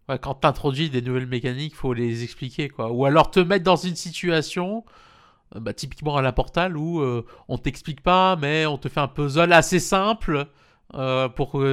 [0.10, 2.92] Ouais, quand t'introduis des nouvelles mécaniques, faut les expliquer, quoi.
[2.92, 4.86] Ou alors te mettre dans une situation,
[5.56, 9.02] euh, bah, typiquement à la Portal, où euh, on t'explique pas, mais on te fait
[9.02, 10.48] un puzzle assez simple
[10.96, 11.64] euh, pour,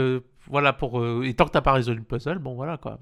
[0.49, 2.99] voilà, pour et tant que t'as pas résolu le puzzle, bon voilà quoi.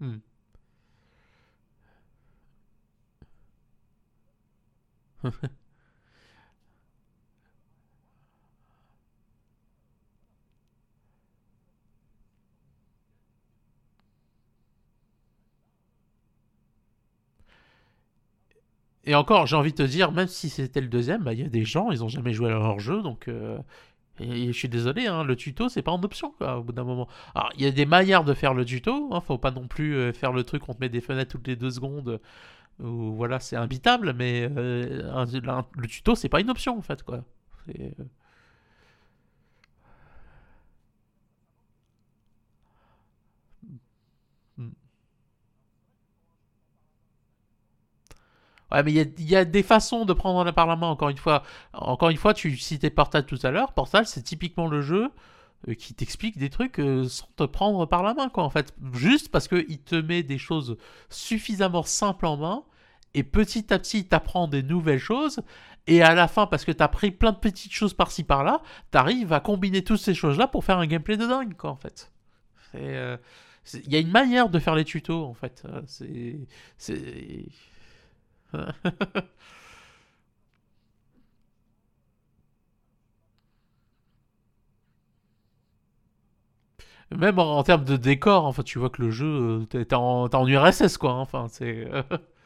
[0.00, 0.16] Hmm.
[19.04, 21.44] Et encore, j'ai envie de te dire, même si c'était le deuxième, bah, il y
[21.44, 23.58] a des gens, ils ont jamais joué à leur jeu, donc euh,
[24.18, 27.08] je suis désolé, hein, le tuto c'est pas en option quoi, au bout d'un moment.
[27.34, 29.94] Alors il y a des manières de faire le tuto, hein, faut pas non plus
[29.96, 32.20] euh, faire le truc on te met des fenêtres toutes les deux secondes,
[32.82, 35.08] ou voilà c'est imbitable, mais euh,
[35.76, 37.24] le tuto c'est pas une option en fait quoi.
[48.72, 51.42] Ouais, mais il y, a des façons de prendre le Parlement, encore une fois.
[51.72, 53.72] Encore une fois, tu citais Portal tout à l'heure.
[53.72, 55.10] Portal, c'est typiquement le jeu
[55.68, 58.74] euh, qui t'explique des trucs euh, sans te prendre par la main, quoi, en fait.
[58.94, 60.76] Juste parce qu'il te met des choses
[61.08, 62.62] suffisamment simples en main,
[63.14, 65.40] et petit à petit, t'apprend des nouvelles choses,
[65.86, 69.32] et à la fin, parce que t'as pris plein de petites choses par-ci par-là, t'arrives
[69.32, 72.12] à combiner toutes ces choses-là pour faire un gameplay de dingue, quoi, en fait.
[72.76, 73.16] Euh,
[73.74, 75.64] il y a une manière de faire les tutos, en fait.
[75.86, 76.38] C'est.
[87.16, 90.46] Même en, termes de décor, enfin, tu vois que le jeu, euh, t'es en, en,
[90.46, 91.12] URSS, quoi.
[91.12, 91.88] Hein, enfin, c'est.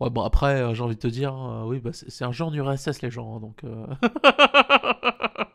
[0.00, 2.52] Ouais, bon, après, euh, j'ai envie de te dire, euh, oui, bah, c'est un genre
[2.52, 3.64] URSS, les gens, hein, donc...
[3.64, 3.86] Euh.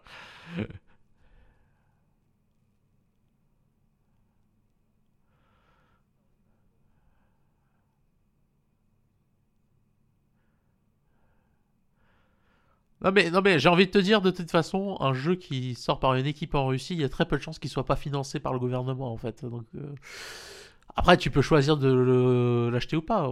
[13.03, 15.73] Non mais, non mais j'ai envie de te dire, de toute façon, un jeu qui
[15.73, 17.85] sort par une équipe en Russie, il y a très peu de chances qu'il soit
[17.85, 19.43] pas financé par le gouvernement, en fait.
[19.43, 19.65] Donc,
[20.95, 23.29] Après, tu peux choisir de l'acheter ou pas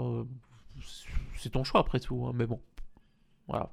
[1.39, 2.59] c'est ton choix après tout, hein, mais bon.
[3.47, 3.69] Voilà.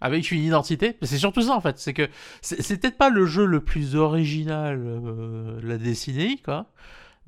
[0.00, 0.96] avec une identité.
[1.02, 2.08] C'est surtout ça en fait, c'est que
[2.40, 6.66] c'est peut-être pas le jeu le plus original euh, la dessinée, quoi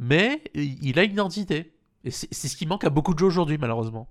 [0.01, 1.75] mais il a une identité.
[2.03, 4.09] Et c'est ce qui manque à beaucoup de jeux aujourd'hui, malheureusement.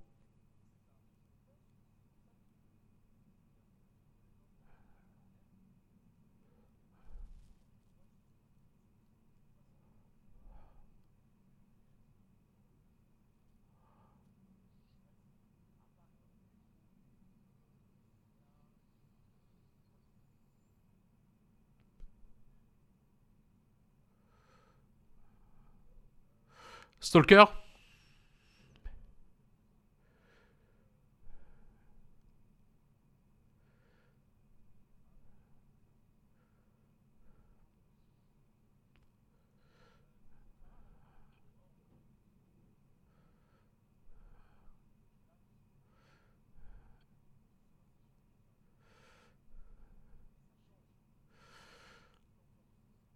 [27.00, 27.48] Stalker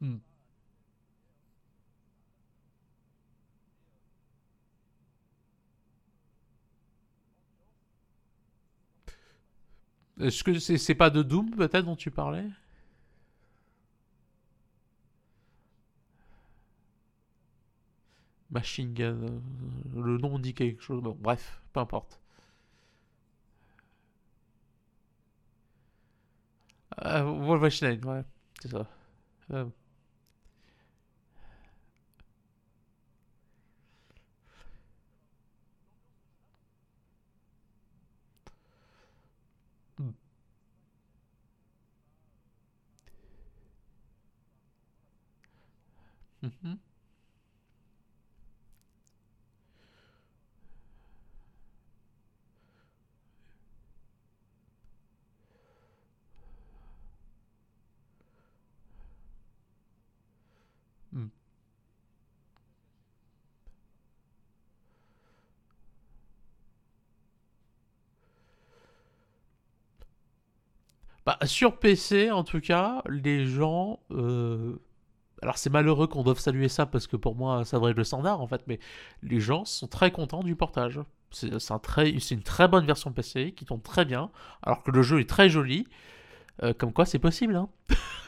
[0.05, 0.34] Mm.
[10.21, 12.47] Est-ce que c'est pas de Doom peut-être dont tu parlais?
[18.51, 19.23] Machine Gun.
[19.23, 19.41] euh,
[19.95, 21.03] Le nom dit quelque chose.
[21.03, 22.19] Bon, bref, peu importe.
[27.05, 28.23] Euh, Wolfenstein, ouais,
[28.61, 28.87] c'est ça.
[29.53, 29.67] Euh,
[46.45, 46.79] mhm,
[61.13, 61.27] hmm.
[71.27, 74.01] Bah, sur PC, en tout cas, les gens.
[74.11, 74.77] euh,
[75.43, 78.05] Alors, c'est malheureux qu'on doive saluer ça parce que pour moi, ça devrait être le
[78.05, 78.79] standard en fait, mais
[79.23, 81.01] les gens sont très contents du portage.
[81.31, 81.51] C'est
[82.31, 84.31] une très bonne version PC qui tourne très bien,
[84.63, 85.87] alors que le jeu est très joli.
[86.63, 87.69] Euh, comme quoi, c'est possible, hein.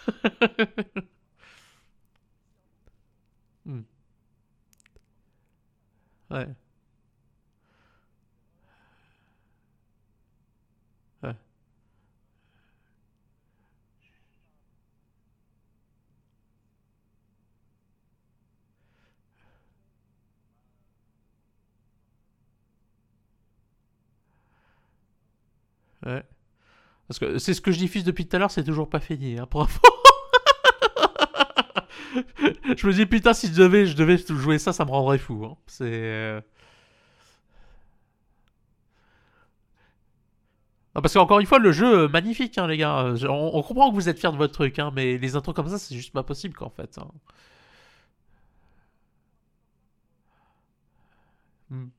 [3.64, 3.82] Hmm,
[6.30, 6.46] ouais,
[26.06, 26.24] ouais.
[27.08, 29.38] Parce que c'est ce que je diffuse depuis tout à l'heure, c'est toujours pas fini,
[29.38, 29.68] hein, pour.
[32.76, 35.44] Je me dis, putain, si je devais, je devais jouer ça, ça me rendrait fou.
[35.44, 35.56] hein.
[35.66, 35.84] C'est.
[35.84, 36.40] euh,
[40.94, 43.00] Ah, parce qu'encore une fois, le jeu, euh, magnifique, hein, les gars.
[43.04, 45.68] Euh, On, comprend que vous êtes fiers de votre truc, hein, mais les intros comme
[45.68, 46.96] ça, c'est juste pas possible, quoi, en fait.
[46.98, 47.08] hein.
[51.70, 51.90] Hmm.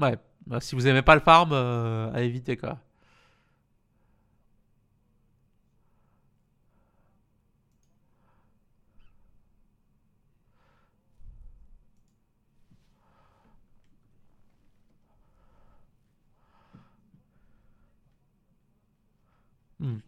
[0.00, 0.16] Ouais.
[0.46, 2.78] Bah, si vous aimez pas le farm, euh, à éviter, quoi.
[19.80, 20.00] Hmm.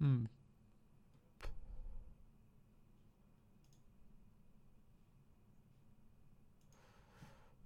[0.00, 0.24] Hmm.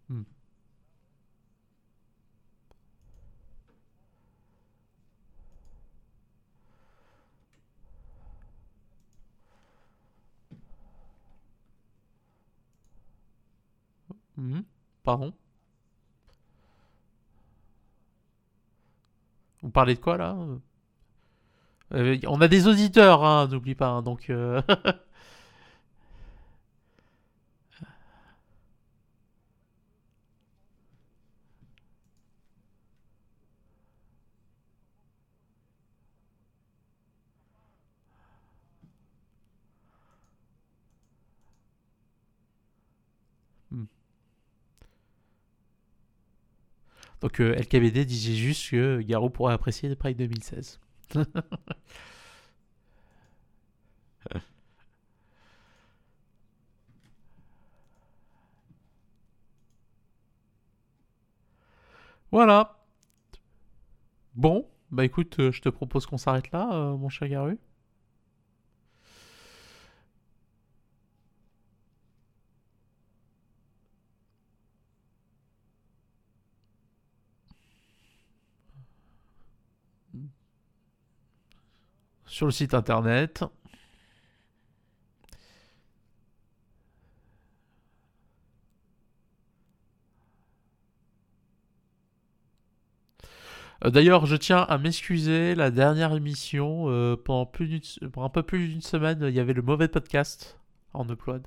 [0.09, 0.23] Hmm.
[14.37, 14.61] Hmm.
[15.09, 15.33] Pardon.
[19.63, 20.37] Vous parlez de quoi, là?
[21.95, 24.29] Euh, On a des auditeurs, hein, n'oublie pas, hein, donc...
[24.31, 24.61] euh,
[43.71, 43.85] hmm.
[47.21, 50.81] Donc euh, LKBD disait juste que Garou pourrait apprécier Pride 2016.
[62.31, 62.77] Voilà.
[64.35, 67.59] Bon, bah écoute, euh, je te propose qu'on s'arrête là, euh, mon cher Garu.
[82.39, 83.43] Sur le site internet.
[93.85, 97.51] Euh, d'ailleurs, je tiens à m'excuser, la dernière émission, euh, pendant,
[98.23, 100.61] un peu plus d'une semaine, il y avait le mauvais podcast
[100.93, 101.45] en upload.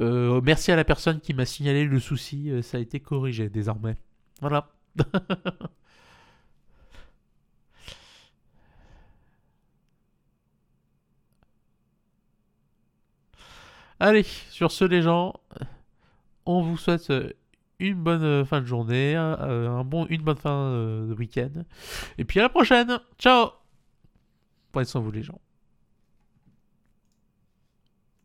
[0.00, 3.96] Euh, merci à la personne qui m'a signalé le souci, ça a été corrigé désormais.
[4.40, 4.72] Voilà.
[14.00, 15.34] Allez, sur ce les gens,
[16.46, 17.12] on vous souhaite
[17.80, 21.50] une bonne euh, fin de journée, euh, une bonne fin euh, de week-end.
[22.18, 22.98] Et puis à la prochaine.
[23.18, 23.50] Ciao
[24.72, 25.38] Prenez soin vous les gens.